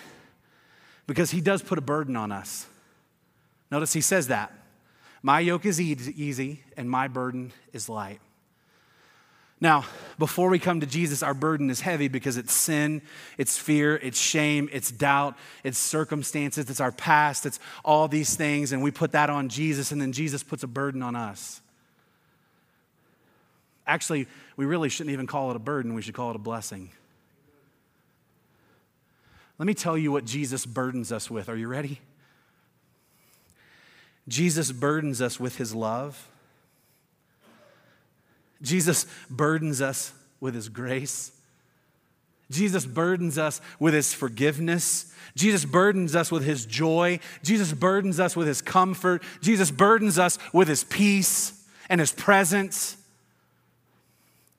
because 1.06 1.30
He 1.30 1.40
does 1.40 1.62
put 1.62 1.78
a 1.78 1.82
burden 1.82 2.16
on 2.16 2.32
us. 2.32 2.66
Notice 3.70 3.92
He 3.92 4.00
says 4.00 4.28
that. 4.28 4.52
My 5.22 5.40
yoke 5.40 5.66
is 5.66 5.78
easy 5.78 6.62
and 6.78 6.88
my 6.88 7.08
burden 7.08 7.52
is 7.74 7.90
light. 7.90 8.20
Now, 9.60 9.84
before 10.18 10.48
we 10.48 10.58
come 10.58 10.80
to 10.80 10.86
Jesus, 10.86 11.22
our 11.22 11.34
burden 11.34 11.68
is 11.68 11.82
heavy 11.82 12.08
because 12.08 12.38
it's 12.38 12.52
sin, 12.52 13.02
it's 13.36 13.58
fear, 13.58 13.96
it's 13.96 14.18
shame, 14.18 14.70
it's 14.72 14.90
doubt, 14.90 15.36
it's 15.64 15.78
circumstances, 15.78 16.70
it's 16.70 16.80
our 16.80 16.92
past, 16.92 17.44
it's 17.44 17.60
all 17.84 18.08
these 18.08 18.36
things, 18.36 18.72
and 18.72 18.82
we 18.82 18.90
put 18.90 19.12
that 19.12 19.28
on 19.28 19.50
Jesus, 19.50 19.92
and 19.92 20.00
then 20.00 20.12
Jesus 20.12 20.42
puts 20.42 20.62
a 20.62 20.66
burden 20.66 21.02
on 21.02 21.14
us. 21.14 21.60
Actually, 23.86 24.28
we 24.56 24.64
really 24.64 24.88
shouldn't 24.88 25.12
even 25.12 25.26
call 25.26 25.50
it 25.50 25.56
a 25.56 25.60
burden, 25.60 25.94
we 25.94 26.00
should 26.00 26.14
call 26.14 26.30
it 26.30 26.36
a 26.36 26.40
blessing. 26.40 26.90
Let 29.58 29.66
me 29.66 29.74
tell 29.74 29.98
you 29.98 30.10
what 30.10 30.24
Jesus 30.24 30.64
burdens 30.64 31.12
us 31.12 31.30
with. 31.30 31.50
Are 31.50 31.56
you 31.56 31.68
ready? 31.68 32.00
Jesus 34.26 34.72
burdens 34.72 35.20
us 35.20 35.38
with 35.38 35.56
his 35.56 35.74
love. 35.74 36.29
Jesus 38.62 39.06
burdens 39.28 39.80
us 39.80 40.12
with 40.40 40.54
his 40.54 40.68
grace. 40.68 41.32
Jesus 42.50 42.84
burdens 42.84 43.38
us 43.38 43.60
with 43.78 43.94
his 43.94 44.12
forgiveness. 44.12 45.12
Jesus 45.36 45.64
burdens 45.64 46.16
us 46.16 46.32
with 46.32 46.44
his 46.44 46.66
joy. 46.66 47.20
Jesus 47.42 47.72
burdens 47.72 48.18
us 48.18 48.34
with 48.34 48.48
his 48.48 48.60
comfort. 48.60 49.22
Jesus 49.40 49.70
burdens 49.70 50.18
us 50.18 50.38
with 50.52 50.68
his 50.68 50.82
peace 50.84 51.64
and 51.88 52.00
his 52.00 52.12
presence. 52.12 52.96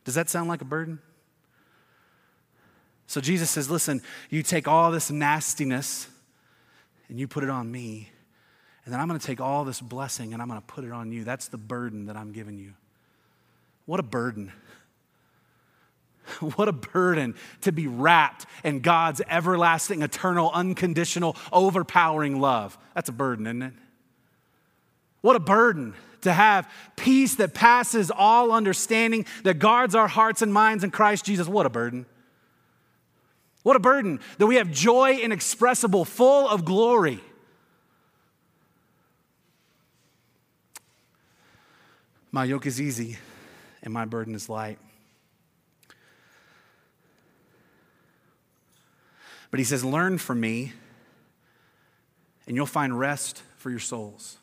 Does 0.06 0.16
that 0.16 0.30
sound 0.30 0.50
like 0.50 0.62
a 0.62 0.66
burden? 0.66 1.00
So 3.08 3.20
Jesus 3.20 3.50
says, 3.50 3.70
Listen, 3.70 4.02
you 4.30 4.42
take 4.42 4.68
all 4.70 4.90
this 4.90 5.12
nastiness 5.12 6.08
and 7.10 7.20
you 7.20 7.28
put 7.28 7.44
it 7.44 7.50
on 7.50 7.70
me, 7.70 8.10
and 8.86 8.94
then 8.94 9.02
I'm 9.02 9.10
going 9.10 9.20
to 9.20 9.26
take 9.26 9.42
all 9.42 9.66
this 9.66 9.82
blessing 9.82 10.32
and 10.32 10.42
I'm 10.42 10.48
going 10.48 10.62
to 10.62 10.66
put 10.66 10.86
it 10.86 10.94
on 10.94 11.12
you. 11.12 11.26
That's 11.26 11.50
the 11.50 11.58
burden 11.58 12.06
that 12.06 12.16
I'm 12.16 12.32
giving 12.32 12.58
you. 12.58 12.74
What 13.86 14.00
a 14.00 14.04
burden. 14.04 14.52
What 16.56 16.68
a 16.68 16.72
burden 16.74 17.36
to 17.62 17.72
be 17.72 17.88
wrapped 17.88 18.46
in 18.64 18.80
God's 18.80 19.22
everlasting, 19.30 20.02
eternal, 20.02 20.52
unconditional, 20.54 21.36
overpowering 21.52 22.40
love. 22.40 22.78
That's 22.96 23.10
a 23.10 23.14
burden, 23.14 23.48
isn't 23.48 23.62
it? 23.62 23.74
What 25.22 25.36
a 25.36 25.40
burden 25.40 25.94
to 26.22 26.34
have 26.34 26.72
peace 26.96 27.36
that 27.36 27.54
passes 27.54 28.12
all 28.12 28.52
understanding, 28.52 29.26
that 29.44 29.56
guards 29.56 29.96
our 29.96 30.08
hearts 30.08 30.42
and 30.42 30.54
minds 30.54 30.84
in 30.84 30.92
Christ 30.92 31.26
Jesus. 31.26 31.48
What 31.48 31.66
a 31.66 31.70
burden. 31.70 32.06
What 33.64 33.76
a 33.76 33.80
burden 33.80 34.20
that 34.38 34.48
we 34.48 34.56
have 34.56 34.72
joy 34.72 35.18
inexpressible, 35.18 36.06
full 36.06 36.48
of 36.48 36.66
glory. 36.66 37.20
My 42.32 42.46
yoke 42.46 42.66
is 42.66 42.80
easy 42.80 43.18
and 43.84 43.94
my 43.94 44.06
burden 44.06 44.36
is 44.36 44.50
light. 44.50 44.80
But 49.52 49.60
he 49.60 49.64
says, 49.64 49.84
Learn 49.84 50.18
from 50.18 50.40
me, 50.40 50.74
and 52.48 52.56
you'll 52.56 52.66
find 52.66 52.98
rest 52.98 53.44
for 53.58 53.70
your 53.70 53.80
souls. 53.80 54.38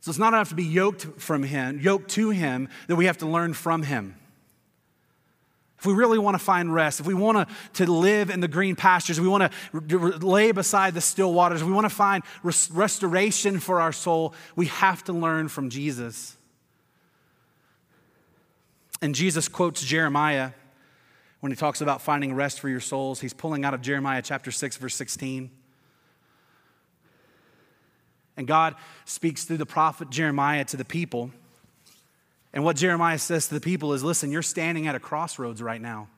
So 0.00 0.10
it's 0.10 0.18
not 0.18 0.32
enough 0.32 0.48
to 0.50 0.54
be 0.54 0.64
yoked 0.64 1.20
from 1.20 1.42
him, 1.42 1.80
yoked 1.80 2.10
to 2.12 2.30
him, 2.30 2.68
that 2.86 2.96
we 2.96 3.06
have 3.06 3.18
to 3.18 3.26
learn 3.26 3.52
from 3.52 3.82
him. 3.82 4.14
If 5.78 5.86
we 5.86 5.92
really 5.92 6.18
want 6.18 6.34
to 6.34 6.42
find 6.42 6.72
rest, 6.72 6.98
if 6.98 7.06
we 7.06 7.14
want 7.14 7.46
to, 7.46 7.84
to 7.84 7.92
live 7.92 8.30
in 8.30 8.40
the 8.40 8.48
green 8.48 8.74
pastures, 8.74 9.20
we 9.20 9.28
want 9.28 9.52
to 9.88 9.98
lay 9.98 10.50
beside 10.50 10.94
the 10.94 11.00
still 11.00 11.32
waters, 11.32 11.62
we 11.62 11.72
want 11.72 11.84
to 11.84 11.94
find 11.94 12.24
res- 12.42 12.70
restoration 12.72 13.60
for 13.60 13.80
our 13.80 13.92
soul, 13.92 14.34
we 14.56 14.66
have 14.66 15.04
to 15.04 15.12
learn 15.12 15.48
from 15.48 15.68
Jesus. 15.68 16.37
And 19.00 19.14
Jesus 19.14 19.48
quotes 19.48 19.84
Jeremiah 19.84 20.52
when 21.40 21.52
he 21.52 21.56
talks 21.56 21.80
about 21.80 22.02
finding 22.02 22.34
rest 22.34 22.60
for 22.60 22.68
your 22.68 22.80
souls. 22.80 23.20
He's 23.20 23.32
pulling 23.32 23.64
out 23.64 23.74
of 23.74 23.80
Jeremiah 23.80 24.22
chapter 24.22 24.50
6, 24.50 24.76
verse 24.76 24.94
16. 24.94 25.50
And 28.36 28.46
God 28.46 28.76
speaks 29.04 29.44
through 29.44 29.56
the 29.56 29.66
prophet 29.66 30.10
Jeremiah 30.10 30.64
to 30.66 30.76
the 30.76 30.84
people. 30.84 31.30
And 32.52 32.64
what 32.64 32.76
Jeremiah 32.76 33.18
says 33.18 33.48
to 33.48 33.54
the 33.54 33.60
people 33.60 33.92
is 33.92 34.02
listen, 34.02 34.30
you're 34.30 34.42
standing 34.42 34.86
at 34.86 34.94
a 34.94 35.00
crossroads 35.00 35.62
right 35.62 35.80
now. 35.80 36.08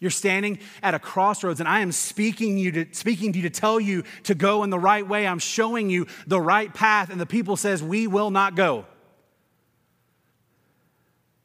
You're 0.00 0.10
standing 0.10 0.58
at 0.82 0.92
a 0.92 0.98
crossroads, 0.98 1.60
and 1.60 1.68
I 1.68 1.80
am 1.80 1.90
speaking, 1.90 2.58
you 2.58 2.72
to, 2.72 2.86
speaking 2.92 3.32
to 3.32 3.38
you 3.38 3.48
to 3.48 3.60
tell 3.60 3.80
you 3.80 4.04
to 4.24 4.34
go 4.34 4.62
in 4.62 4.68
the 4.68 4.78
right 4.78 5.06
way. 5.06 5.26
I'm 5.26 5.38
showing 5.38 5.88
you 5.88 6.06
the 6.26 6.40
right 6.40 6.72
path. 6.74 7.08
And 7.08 7.18
the 7.18 7.26
people 7.26 7.56
says, 7.56 7.82
We 7.82 8.06
will 8.06 8.30
not 8.30 8.54
go. 8.54 8.84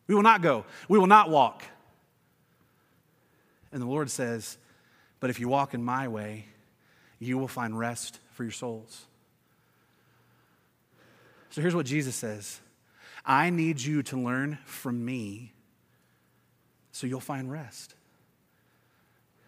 We 0.10 0.16
will 0.16 0.24
not 0.24 0.42
go. 0.42 0.66
We 0.88 0.98
will 0.98 1.08
not 1.08 1.30
walk. 1.30 1.64
And 3.72 3.80
the 3.80 3.86
Lord 3.86 4.10
says, 4.10 4.58
But 5.20 5.30
if 5.30 5.40
you 5.40 5.48
walk 5.48 5.76
in 5.76 5.84
my 5.84 6.08
way, 6.08 6.46
you 7.20 7.38
will 7.38 7.48
find 7.48 7.78
rest 7.78 8.18
for 8.32 8.44
your 8.44 8.52
souls. 8.52 9.06
So 11.52 11.62
here's 11.62 11.76
what 11.76 11.86
Jesus 11.86 12.16
says 12.16 12.60
I 13.24 13.52
need 13.52 13.80
you 13.80 14.02
to 14.04 14.20
learn 14.20 14.58
from 14.66 15.06
me 15.06 15.54
so 16.92 17.06
you'll 17.06 17.20
find 17.20 17.52
rest. 17.52 17.94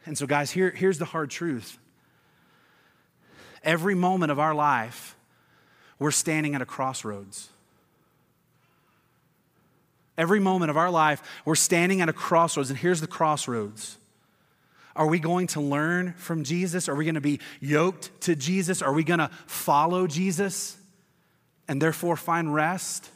And 0.06 0.16
so, 0.16 0.28
guys, 0.28 0.52
here, 0.52 0.70
here's 0.70 1.00
the 1.00 1.06
hard 1.06 1.32
truth. 1.32 1.80
Every 3.64 3.96
moment 3.96 4.32
of 4.32 4.38
our 4.38 4.54
life, 4.54 5.16
we're 5.98 6.12
standing 6.12 6.54
at 6.54 6.62
a 6.62 6.66
crossroads. 6.68 7.50
Every 10.22 10.40
moment 10.40 10.70
of 10.70 10.78
our 10.78 10.92
life, 10.92 11.24
we're 11.46 11.56
standing 11.56 12.00
at 12.00 12.08
a 12.08 12.14
crossroads. 12.14 12.70
And 12.70 12.78
here's 12.78 13.02
the 13.02 13.08
crossroads 13.08 13.98
are 14.96 15.08
we 15.08 15.18
going 15.18 15.48
to 15.48 15.62
learn 15.62 16.14
from 16.14 16.44
Jesus? 16.44 16.88
Are 16.88 16.94
we 16.94 17.06
going 17.06 17.16
to 17.16 17.22
be 17.22 17.40
yoked 17.60 18.12
to 18.22 18.36
Jesus? 18.36 18.84
Are 18.84 18.94
we 18.94 19.04
going 19.04 19.20
to 19.20 19.32
follow 19.48 20.06
Jesus 20.06 20.78
and 21.68 21.82
therefore 21.82 22.16
find 22.16 22.54
rest? 22.54 23.10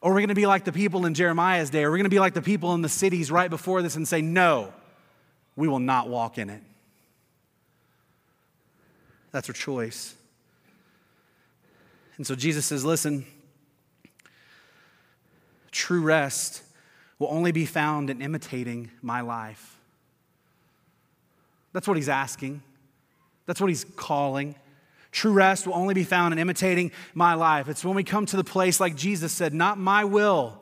Or 0.00 0.12
are 0.12 0.14
we 0.14 0.22
going 0.22 0.30
to 0.30 0.34
be 0.34 0.46
like 0.46 0.64
the 0.64 0.72
people 0.72 1.04
in 1.04 1.12
Jeremiah's 1.12 1.68
day? 1.68 1.84
Are 1.84 1.90
we 1.90 1.98
going 1.98 2.04
to 2.04 2.10
be 2.10 2.20
like 2.20 2.32
the 2.32 2.40
people 2.40 2.72
in 2.72 2.80
the 2.80 2.88
cities 2.88 3.30
right 3.30 3.50
before 3.50 3.82
this 3.82 3.96
and 3.96 4.08
say, 4.08 4.22
no, 4.22 4.72
we 5.56 5.68
will 5.68 5.78
not 5.78 6.08
walk 6.08 6.38
in 6.38 6.48
it? 6.48 6.62
That's 9.30 9.50
our 9.50 9.54
choice. 9.54 10.14
And 12.16 12.26
so 12.26 12.34
Jesus 12.34 12.64
says, 12.64 12.82
listen, 12.82 13.26
true 15.86 16.00
rest 16.00 16.64
will 17.20 17.28
only 17.30 17.52
be 17.52 17.64
found 17.64 18.10
in 18.10 18.20
imitating 18.20 18.90
my 19.02 19.20
life. 19.20 19.78
That's 21.72 21.86
what 21.86 21.96
he's 21.96 22.08
asking. 22.08 22.60
That's 23.46 23.60
what 23.60 23.68
he's 23.68 23.84
calling. 23.94 24.56
True 25.12 25.32
rest 25.32 25.64
will 25.64 25.74
only 25.74 25.94
be 25.94 26.02
found 26.02 26.32
in 26.32 26.40
imitating 26.40 26.90
my 27.14 27.34
life. 27.34 27.68
It's 27.68 27.84
when 27.84 27.94
we 27.94 28.02
come 28.02 28.26
to 28.26 28.36
the 28.36 28.42
place 28.42 28.80
like 28.80 28.96
Jesus 28.96 29.30
said, 29.32 29.54
Not 29.54 29.78
my 29.78 30.02
will, 30.02 30.58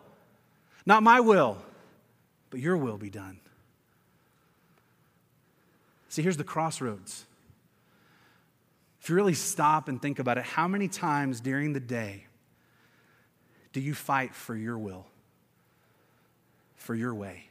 not 0.85 1.03
my 1.03 1.21
will, 1.21 1.57
but 2.51 2.61
your 2.61 2.77
will 2.77 2.99
be 2.99 3.09
done. 3.09 3.41
See, 6.11 6.21
here's 6.21 6.37
the 6.37 6.45
crossroads. 6.45 7.25
If 9.01 9.09
you 9.09 9.15
really 9.15 9.33
stop 9.33 9.89
and 9.89 10.03
think 10.03 10.19
about 10.19 10.37
it, 10.37 10.45
how 10.45 10.69
many 10.69 10.87
times 10.87 11.41
during 11.41 11.73
the 11.73 11.81
day 11.81 12.27
do 13.73 13.81
you 13.81 13.95
fight 13.95 14.35
for 14.35 14.55
your 14.55 14.77
will, 14.77 15.07
for 16.77 16.95
your 16.95 17.15
way? 17.15 17.49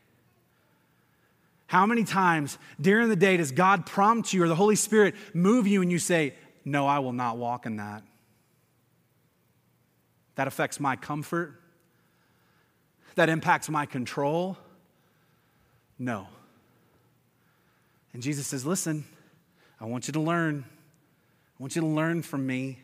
How 1.73 1.87
many 1.87 2.03
times 2.03 2.59
during 2.79 3.09
the 3.09 3.15
day 3.15 3.37
does 3.37 3.51
God 3.51 3.87
prompt 3.87 4.31
you 4.31 4.43
or 4.43 4.47
the 4.47 4.55
Holy 4.55 4.75
Spirit 4.75 5.15
move 5.33 5.65
you 5.65 5.81
and 5.81 5.91
you 5.91 5.97
say, 5.97 6.35
No, 6.63 6.85
I 6.85 6.99
will 6.99 7.13
not 7.13 7.37
walk 7.37 7.65
in 7.65 7.77
that? 7.77 8.03
That 10.35 10.45
affects 10.47 10.79
my 10.79 10.95
comfort. 10.95 11.59
That 13.15 13.27
impacts 13.27 13.69
my 13.69 13.87
control. 13.87 14.55
No. 15.97 16.27
And 18.13 18.21
Jesus 18.21 18.45
says, 18.45 18.67
Listen, 18.67 19.03
I 19.81 19.85
want 19.85 20.05
you 20.05 20.13
to 20.13 20.19
learn. 20.19 20.65
I 20.67 21.63
want 21.63 21.75
you 21.75 21.81
to 21.81 21.87
learn 21.87 22.21
from 22.21 22.45
me. 22.45 22.82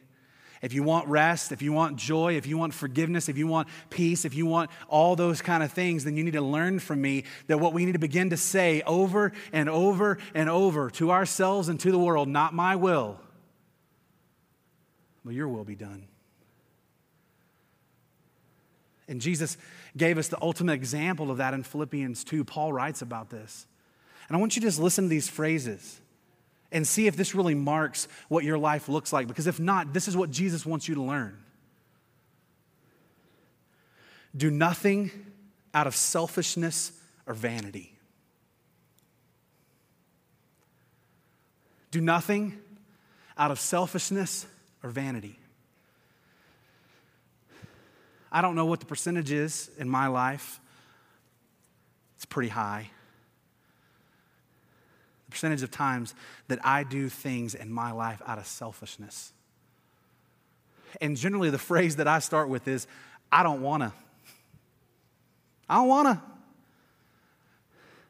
If 0.62 0.74
you 0.74 0.84
want 0.84 1.08
rest, 1.08 1.52
if 1.52 1.62
you 1.62 1.72
want 1.72 1.95
joy, 1.95 2.36
if 2.36 2.46
you 2.46 2.58
want 2.58 2.73
forgiveness, 2.73 3.29
if 3.29 3.38
you 3.38 3.48
want 3.48 3.69
peace, 3.90 4.25
if 4.25 4.33
you 4.33 4.46
want 4.46 4.69
all 4.90 5.15
those 5.15 5.42
kind 5.42 5.63
of 5.63 5.71
things, 5.71 6.04
then 6.04 6.17
you 6.17 6.23
need 6.23 6.33
to 6.33 6.42
learn 6.42 6.79
from 6.79 7.02
me 7.02 7.23
that 7.48 7.60
what 7.60 7.73
we 7.73 7.86
need 7.86 7.94
to 7.94 8.00
begin 8.00 8.29
to 8.31 8.38
say 8.38 8.81
over 8.81 9.31
and 9.54 9.69
over 9.69 10.17
and 10.33 10.50
over 10.50 10.90
to 10.92 11.12
ourselves 11.12 11.69
and 11.69 11.79
to 11.79 11.92
the 11.92 12.00
world, 12.00 12.27
not 12.27 12.54
my 12.54 12.75
will, 12.75 13.19
but 15.23 15.33
your 15.33 15.48
will 15.48 15.63
be 15.63 15.75
done. 15.75 16.06
And 19.08 19.21
Jesus 19.21 19.58
gave 19.98 20.17
us 20.17 20.27
the 20.27 20.38
ultimate 20.42 20.73
example 20.73 21.31
of 21.31 21.38
that 21.38 21.54
in 21.54 21.63
Philippians 21.63 22.23
2. 22.25 22.44
Paul 22.44 22.73
writes 22.73 23.02
about 23.02 23.29
this. 23.29 23.65
And 24.27 24.36
I 24.36 24.40
want 24.40 24.56
you 24.56 24.62
to 24.62 24.67
just 24.67 24.79
listen 24.79 25.06
to 25.06 25.10
these 25.10 25.27
phrases 25.27 26.00
and 26.72 26.88
see 26.88 27.08
if 27.08 27.15
this 27.15 27.34
really 27.34 27.56
marks 27.56 28.08
what 28.28 28.44
your 28.44 28.58
life 28.58 28.90
looks 28.90 29.12
like. 29.12 29.28
Because 29.28 29.48
if 29.48 29.60
not, 29.60 29.94
this 29.94 30.08
is 30.08 30.15
what 30.15 30.30
Jesus 30.30 30.65
wants 30.65 30.88
you 30.88 30.96
to 30.96 31.02
learn. 31.02 31.38
Do 34.36 34.52
nothing 34.52 35.12
out 35.74 35.88
of 35.88 35.96
selfishness 35.96 36.92
or 37.26 37.34
vanity. 37.34 37.96
Do 41.92 42.02
nothing 42.02 42.60
out 43.38 43.50
of 43.50 43.60
selfishness 43.60 44.46
or 44.84 44.90
vanity. 44.90 45.40
I 48.32 48.42
don't 48.42 48.56
know 48.56 48.65
what 48.65 48.80
the 48.80 48.86
percentage 48.86 49.32
is 49.32 49.72
in 49.80 49.90
my 49.90 50.08
life. 50.08 50.60
It's 52.17 52.26
pretty 52.26 52.50
high. 52.50 52.92
The 55.30 55.34
percentage 55.34 55.62
of 55.62 55.69
times 55.69 56.15
that 56.48 56.58
I 56.65 56.84
do 56.84 57.08
things 57.08 57.54
in 57.54 57.71
my 57.71 57.92
life 57.92 58.19
out 58.25 58.40
of 58.40 58.48
selfishness. 58.48 59.32
And 61.00 61.15
generally, 61.15 61.52
the 61.52 61.60
phrase 61.60 61.98
that 61.98 62.08
I 62.08 62.17
start 62.17 62.50
with 62.50 62.67
is, 62.67 62.88
I 63.32 63.44
don't 63.44 63.62
wanna. 63.62 63.94
I 65.69 65.75
don't 65.75 65.88
wanna. 65.88 66.23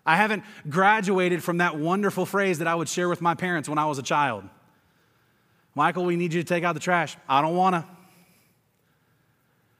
I 0.05 0.15
haven't 0.15 0.43
graduated 0.69 1.43
from 1.43 1.57
that 1.57 1.77
wonderful 1.77 2.25
phrase 2.25 2.59
that 2.59 2.67
I 2.69 2.75
would 2.75 2.87
share 2.87 3.09
with 3.09 3.19
my 3.19 3.35
parents 3.35 3.67
when 3.67 3.77
I 3.77 3.85
was 3.85 3.99
a 3.99 4.03
child. 4.03 4.45
Michael, 5.75 6.05
we 6.05 6.15
need 6.15 6.33
you 6.33 6.41
to 6.41 6.47
take 6.47 6.63
out 6.63 6.71
the 6.71 6.79
trash. 6.79 7.17
I 7.27 7.41
don't 7.41 7.57
wanna. 7.57 7.85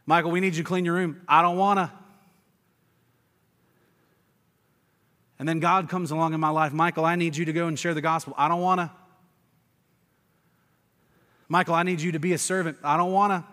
Michael, 0.06 0.32
we 0.32 0.42
need 0.42 0.58
you 0.58 0.64
to 0.64 0.68
clean 0.68 0.84
your 0.84 0.96
room. 0.96 1.22
I 1.26 1.42
don't 1.42 1.56
wanna. 1.56 1.94
And 5.40 5.48
then 5.48 5.60
God 5.60 5.88
comes 5.90 6.12
along 6.12 6.34
in 6.34 6.40
my 6.42 6.50
life. 6.50 6.74
Michael, 6.74 7.06
I 7.06 7.16
need 7.16 7.38
you 7.38 7.46
to 7.46 7.54
go 7.54 7.68
and 7.68 7.80
share 7.80 7.94
the 7.94 8.02
gospel. 8.02 8.34
I 8.38 8.50
don't 8.50 8.62
wanna. 8.62 8.92
Michael, 11.48 11.74
I 11.74 11.84
need 11.84 12.02
you 12.02 12.12
to 12.12 12.20
be 12.20 12.34
a 12.34 12.38
servant. 12.38 12.78
I 12.84 12.98
don't 12.98 13.14
wanna. 13.14 13.46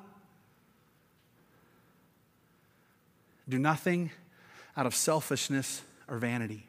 Do 3.48 3.58
nothing 3.58 4.10
out 4.76 4.86
of 4.86 4.94
selfishness 4.94 5.82
or 6.08 6.18
vanity. 6.18 6.66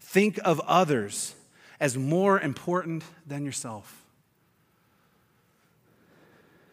Think 0.00 0.40
of 0.44 0.60
others 0.60 1.34
as 1.78 1.96
more 1.96 2.40
important 2.40 3.04
than 3.26 3.44
yourself. 3.44 4.02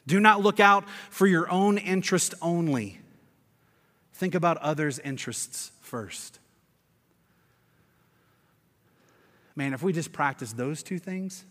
Do 0.08 0.22
not 0.22 0.42
look 0.42 0.62
out 0.62 0.86
for 1.10 1.28
your 1.28 1.52
own 1.52 1.78
interest 1.78 2.34
only. 2.42 3.00
Think 4.18 4.34
about 4.34 4.58
others' 4.58 4.98
interests 4.98 5.72
first. 5.80 6.40
Man, 9.56 9.76
if 9.76 9.84
we 9.84 9.94
just 9.94 10.12
practice 10.12 10.54
those 10.54 10.82
two 10.82 10.98
things, 10.98 11.46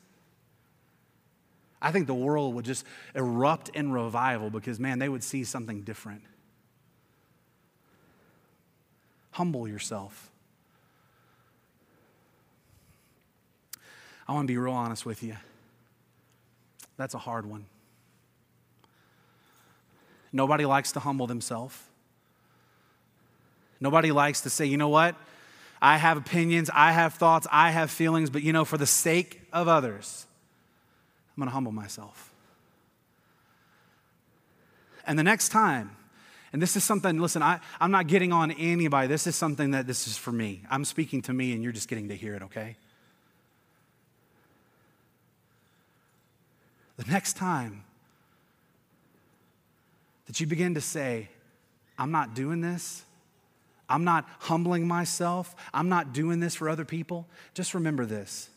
I 1.80 1.92
think 1.92 2.08
the 2.08 2.14
world 2.14 2.56
would 2.56 2.64
just 2.64 2.84
erupt 3.14 3.68
in 3.68 3.92
revival 3.92 4.50
because, 4.50 4.80
man, 4.80 4.98
they 4.98 5.08
would 5.08 5.22
see 5.22 5.44
something 5.44 5.82
different. 5.82 6.22
Humble 9.30 9.68
yourself. 9.68 10.32
I 14.26 14.32
want 14.32 14.48
to 14.48 14.52
be 14.52 14.58
real 14.58 14.72
honest 14.72 15.06
with 15.06 15.22
you. 15.22 15.36
That's 16.96 17.14
a 17.14 17.18
hard 17.18 17.46
one. 17.46 17.66
Nobody 20.32 20.66
likes 20.66 20.90
to 20.90 20.98
humble 20.98 21.28
themselves. 21.28 21.78
Nobody 23.80 24.12
likes 24.12 24.42
to 24.42 24.50
say, 24.50 24.66
you 24.66 24.76
know 24.76 24.88
what? 24.88 25.14
I 25.80 25.98
have 25.98 26.16
opinions, 26.16 26.70
I 26.72 26.92
have 26.92 27.14
thoughts, 27.14 27.46
I 27.52 27.70
have 27.70 27.90
feelings, 27.90 28.30
but 28.30 28.42
you 28.42 28.52
know, 28.52 28.64
for 28.64 28.78
the 28.78 28.86
sake 28.86 29.42
of 29.52 29.68
others, 29.68 30.26
I'm 31.36 31.42
going 31.42 31.48
to 31.48 31.54
humble 31.54 31.72
myself. 31.72 32.32
And 35.06 35.18
the 35.18 35.22
next 35.22 35.50
time, 35.50 35.96
and 36.52 36.62
this 36.62 36.76
is 36.76 36.84
something, 36.84 37.18
listen, 37.18 37.42
I, 37.42 37.60
I'm 37.80 37.90
not 37.90 38.06
getting 38.06 38.32
on 38.32 38.50
anybody. 38.52 39.08
This 39.08 39.26
is 39.26 39.36
something 39.36 39.72
that 39.72 39.86
this 39.86 40.08
is 40.08 40.16
for 40.16 40.32
me. 40.32 40.62
I'm 40.70 40.84
speaking 40.84 41.20
to 41.22 41.32
me, 41.32 41.52
and 41.52 41.62
you're 41.62 41.72
just 41.72 41.88
getting 41.88 42.08
to 42.08 42.16
hear 42.16 42.34
it, 42.34 42.42
okay? 42.44 42.76
The 46.96 47.04
next 47.04 47.34
time 47.34 47.84
that 50.26 50.40
you 50.40 50.46
begin 50.46 50.74
to 50.74 50.80
say, 50.80 51.28
I'm 51.98 52.10
not 52.10 52.34
doing 52.34 52.62
this, 52.62 53.04
I'm 53.88 54.04
not 54.04 54.28
humbling 54.40 54.86
myself, 54.86 55.54
I'm 55.72 55.88
not 55.88 56.12
doing 56.12 56.40
this 56.40 56.54
for 56.54 56.68
other 56.68 56.84
people, 56.84 57.26
just 57.54 57.74
remember 57.74 58.04
this. 58.04 58.50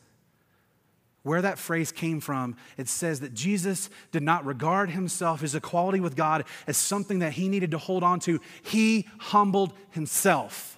Where 1.23 1.41
that 1.41 1.59
phrase 1.59 1.91
came 1.91 2.21
from, 2.21 2.55
it 2.77 2.87
says 2.87 3.19
that 3.19 3.33
Jesus 3.33 3.89
did 4.11 4.23
not 4.23 4.45
regard 4.45 4.89
himself, 4.89 5.41
his 5.41 5.53
equality 5.53 5.99
with 5.99 6.15
God, 6.15 6.45
as 6.65 6.77
something 6.77 7.19
that 7.19 7.33
he 7.33 7.49
needed 7.49 7.71
to 7.71 7.77
hold 7.77 8.03
on 8.03 8.19
to. 8.21 8.39
He 8.63 9.07
humbled 9.19 9.73
himself. 9.91 10.77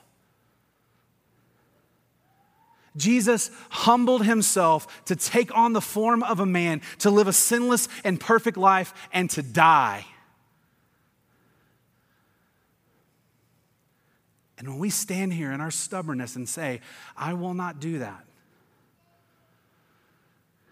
Jesus 2.97 3.51
humbled 3.69 4.25
himself 4.25 5.05
to 5.05 5.15
take 5.15 5.55
on 5.55 5.73
the 5.73 5.81
form 5.81 6.23
of 6.23 6.39
a 6.39 6.45
man, 6.45 6.81
to 6.99 7.09
live 7.09 7.27
a 7.27 7.33
sinless 7.33 7.87
and 8.03 8.19
perfect 8.19 8.57
life, 8.57 8.93
and 9.13 9.29
to 9.29 9.41
die. 9.41 10.05
And 14.61 14.69
when 14.69 14.77
we 14.77 14.91
stand 14.91 15.33
here 15.33 15.51
in 15.51 15.59
our 15.59 15.71
stubbornness 15.71 16.35
and 16.35 16.47
say, 16.47 16.81
I 17.17 17.33
will 17.33 17.55
not 17.55 17.79
do 17.79 17.97
that, 17.97 18.23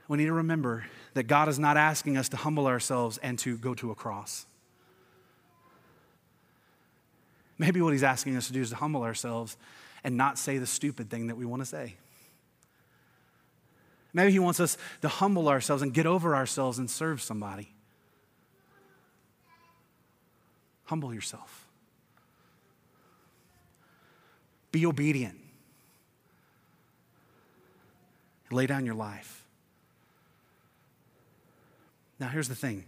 we 0.08 0.20
need 0.20 0.28
to 0.28 0.34
remember 0.34 0.86
that 1.16 1.24
God 1.24 1.50
is 1.50 1.58
not 1.58 1.76
asking 1.76 2.16
us 2.16 2.30
to 2.30 2.38
humble 2.38 2.68
ourselves 2.68 3.18
and 3.18 3.40
to 3.40 3.58
go 3.58 3.74
to 3.74 3.90
a 3.90 3.96
cross. 3.96 4.46
Maybe 7.58 7.82
what 7.82 7.94
He's 7.94 8.04
asking 8.04 8.36
us 8.36 8.46
to 8.46 8.54
do 8.54 8.62
is 8.62 8.70
to 8.70 8.76
humble 8.76 9.02
ourselves 9.02 9.58
and 10.04 10.16
not 10.16 10.38
say 10.38 10.60
the 10.60 10.68
stupid 10.68 11.10
thing 11.10 11.26
that 11.26 11.36
we 11.36 11.48
want 11.48 11.64
to 11.64 11.66
say. 11.66 11.96
Maybe 14.14 14.32
He 14.32 14.40
wants 14.40 14.60
us 14.60 14.78
to 15.02 15.08
humble 15.08 15.50
ourselves 15.50 15.82
and 15.82 15.92
get 15.92 16.06
over 16.06 16.36
ourselves 16.36 16.78
and 16.78 16.88
serve 16.88 17.24
somebody. 17.24 17.74
Humble 20.86 21.12
yourself. 21.12 21.59
Be 24.72 24.86
obedient. 24.86 25.38
Lay 28.52 28.68
down 28.68 28.86
your 28.86 28.96
life. 28.96 29.46
Now, 32.20 32.28
here's 32.28 32.50
the 32.50 32.56
thing 32.56 32.86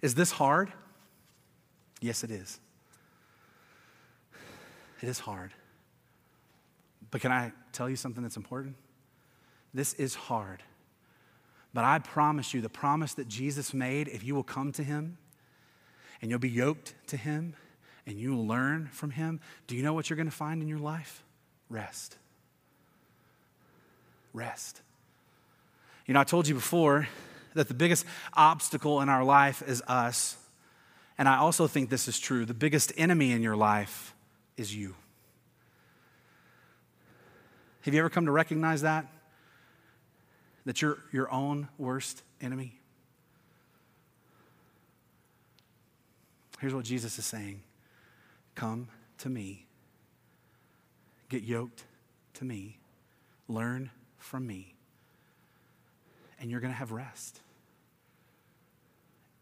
Is 0.00 0.14
this 0.14 0.32
hard? 0.32 0.72
Yes, 2.00 2.24
it 2.24 2.30
is. 2.30 2.58
It 5.02 5.08
is 5.08 5.20
hard. 5.20 5.52
But 7.10 7.20
can 7.20 7.32
I 7.32 7.52
tell 7.72 7.90
you 7.90 7.96
something 7.96 8.22
that's 8.22 8.36
important? 8.36 8.76
This 9.74 9.94
is 9.94 10.14
hard. 10.14 10.62
But 11.74 11.84
I 11.84 11.98
promise 11.98 12.52
you, 12.52 12.60
the 12.60 12.68
promise 12.68 13.14
that 13.14 13.28
Jesus 13.28 13.72
made, 13.72 14.08
if 14.08 14.22
you 14.22 14.34
will 14.34 14.42
come 14.42 14.72
to 14.72 14.82
him 14.82 15.16
and 16.20 16.30
you'll 16.30 16.40
be 16.40 16.50
yoked 16.50 16.94
to 17.08 17.16
him 17.16 17.54
and 18.06 18.18
you 18.18 18.38
learn 18.38 18.88
from 18.92 19.10
him, 19.10 19.40
do 19.66 19.76
you 19.76 19.82
know 19.82 19.92
what 19.92 20.10
you're 20.10 20.16
going 20.16 20.28
to 20.28 20.34
find 20.34 20.62
in 20.62 20.68
your 20.68 20.78
life? 20.78 21.22
Rest. 21.68 22.16
Rest. 24.32 24.80
You 26.06 26.14
know, 26.14 26.20
I 26.20 26.24
told 26.24 26.48
you 26.48 26.54
before 26.54 27.08
that 27.54 27.68
the 27.68 27.74
biggest 27.74 28.04
obstacle 28.34 29.00
in 29.00 29.08
our 29.08 29.24
life 29.24 29.62
is 29.66 29.82
us. 29.86 30.36
And 31.18 31.28
I 31.28 31.36
also 31.36 31.66
think 31.66 31.90
this 31.90 32.08
is 32.08 32.18
true. 32.18 32.44
The 32.44 32.54
biggest 32.54 32.92
enemy 32.96 33.32
in 33.32 33.42
your 33.42 33.56
life 33.56 34.14
is 34.56 34.74
you. 34.74 34.94
Have 37.82 37.94
you 37.94 38.00
ever 38.00 38.10
come 38.10 38.26
to 38.26 38.32
recognize 38.32 38.82
that? 38.82 39.06
That 40.64 40.80
you're 40.80 40.98
your 41.12 41.30
own 41.30 41.68
worst 41.78 42.22
enemy? 42.40 42.78
Here's 46.60 46.74
what 46.74 46.84
Jesus 46.84 47.18
is 47.18 47.26
saying 47.26 47.60
Come 48.62 48.86
to 49.18 49.28
me, 49.28 49.66
get 51.28 51.42
yoked 51.42 51.82
to 52.34 52.44
me, 52.44 52.78
learn 53.48 53.90
from 54.18 54.46
me 54.46 54.76
and 56.42 56.48
you're 56.48 56.60
going 56.60 56.72
to 56.72 56.78
have 56.78 56.90
rest. 56.90 57.40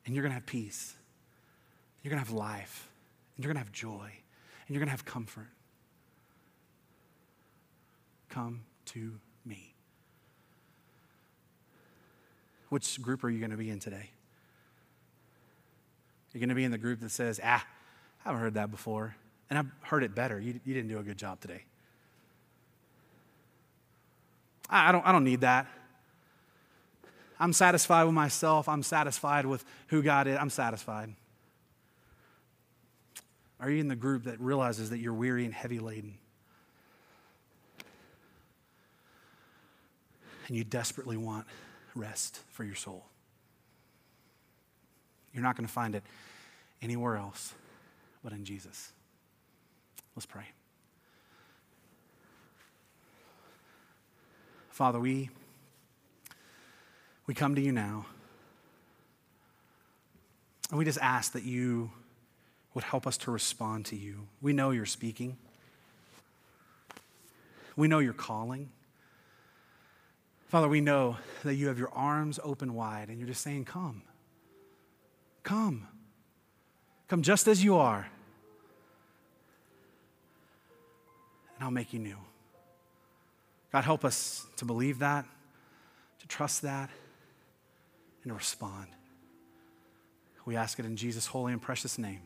And 0.06 0.14
you're 0.14 0.22
going 0.22 0.30
to 0.30 0.36
have 0.36 0.46
peace. 0.46 0.94
You're 2.02 2.10
going 2.10 2.22
to 2.22 2.26
have 2.26 2.34
life. 2.34 2.88
And 3.36 3.44
you're 3.44 3.52
going 3.52 3.62
to 3.62 3.66
have 3.66 3.72
joy. 3.72 4.10
And 4.66 4.68
you're 4.74 4.80
going 4.80 4.88
to 4.88 4.92
have 4.92 5.06
comfort. 5.06 5.48
Come 8.28 8.60
to 8.86 9.18
me. 9.46 9.74
Which 12.68 13.00
group 13.00 13.24
are 13.24 13.30
you 13.30 13.38
going 13.38 13.50
to 13.50 13.56
be 13.56 13.70
in 13.70 13.80
today? 13.80 14.10
You're 16.32 16.40
going 16.40 16.50
to 16.50 16.54
be 16.54 16.64
in 16.64 16.70
the 16.70 16.78
group 16.78 17.00
that 17.00 17.10
says, 17.10 17.40
ah, 17.42 17.66
I 18.24 18.28
haven't 18.28 18.42
heard 18.42 18.54
that 18.54 18.70
before. 18.70 19.14
And 19.48 19.58
I've 19.58 19.66
heard 19.82 20.04
it 20.04 20.14
better. 20.14 20.38
You, 20.38 20.60
you 20.64 20.74
didn't 20.74 20.88
do 20.88 20.98
a 20.98 21.02
good 21.02 21.18
job 21.18 21.40
today. 21.40 21.64
I, 24.68 24.90
I, 24.90 24.92
don't, 24.92 25.06
I 25.06 25.12
don't 25.12 25.24
need 25.24 25.40
that. 25.40 25.66
I'm 27.38 27.52
satisfied 27.52 28.04
with 28.04 28.14
myself. 28.14 28.68
I'm 28.68 28.82
satisfied 28.82 29.46
with 29.46 29.64
who 29.88 30.02
God 30.02 30.26
is. 30.26 30.36
I'm 30.38 30.50
satisfied. 30.50 31.14
Are 33.58 33.70
you 33.70 33.80
in 33.80 33.88
the 33.88 33.96
group 33.96 34.24
that 34.24 34.40
realizes 34.40 34.90
that 34.90 34.98
you're 34.98 35.14
weary 35.14 35.44
and 35.44 35.52
heavy 35.52 35.80
laden? 35.80 36.14
And 40.48 40.56
you 40.56 40.64
desperately 40.64 41.16
want 41.16 41.46
rest 41.94 42.40
for 42.50 42.64
your 42.64 42.74
soul? 42.74 43.04
You're 45.32 45.42
not 45.42 45.56
going 45.56 45.66
to 45.66 45.72
find 45.72 45.94
it 45.94 46.02
anywhere 46.82 47.16
else 47.16 47.54
but 48.22 48.32
in 48.32 48.44
Jesus. 48.44 48.92
Let's 50.14 50.26
pray. 50.26 50.44
Father, 54.70 54.98
we, 54.98 55.30
we 57.26 57.34
come 57.34 57.54
to 57.54 57.60
you 57.60 57.72
now. 57.72 58.06
And 60.70 60.78
we 60.78 60.84
just 60.84 61.00
ask 61.00 61.32
that 61.32 61.42
you 61.42 61.90
would 62.74 62.84
help 62.84 63.06
us 63.06 63.16
to 63.18 63.30
respond 63.30 63.86
to 63.86 63.96
you. 63.96 64.28
We 64.40 64.52
know 64.52 64.70
you're 64.70 64.86
speaking, 64.86 65.36
we 67.76 67.88
know 67.88 67.98
you're 67.98 68.12
calling. 68.12 68.70
Father, 70.48 70.66
we 70.66 70.80
know 70.80 71.16
that 71.44 71.54
you 71.54 71.68
have 71.68 71.78
your 71.78 71.92
arms 71.92 72.40
open 72.42 72.74
wide 72.74 73.08
and 73.08 73.18
you're 73.18 73.28
just 73.28 73.42
saying, 73.42 73.66
Come. 73.66 74.02
Come. 75.44 75.86
Come 77.10 77.22
just 77.22 77.48
as 77.48 77.64
you 77.64 77.76
are. 77.76 78.08
And 81.56 81.64
I'll 81.64 81.72
make 81.72 81.92
you 81.92 81.98
new. 81.98 82.16
God, 83.72 83.82
help 83.82 84.04
us 84.04 84.46
to 84.58 84.64
believe 84.64 85.00
that, 85.00 85.24
to 86.20 86.28
trust 86.28 86.62
that, 86.62 86.88
and 88.22 88.30
to 88.30 88.34
respond. 88.34 88.86
We 90.44 90.54
ask 90.54 90.78
it 90.78 90.86
in 90.86 90.94
Jesus' 90.94 91.26
holy 91.26 91.52
and 91.52 91.60
precious 91.60 91.98
name. 91.98 92.20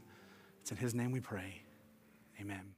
It's 0.61 0.71
in 0.71 0.77
His 0.77 0.95
name 0.95 1.13
we 1.13 1.21
pray. 1.21 1.63
Amen. 2.39 2.75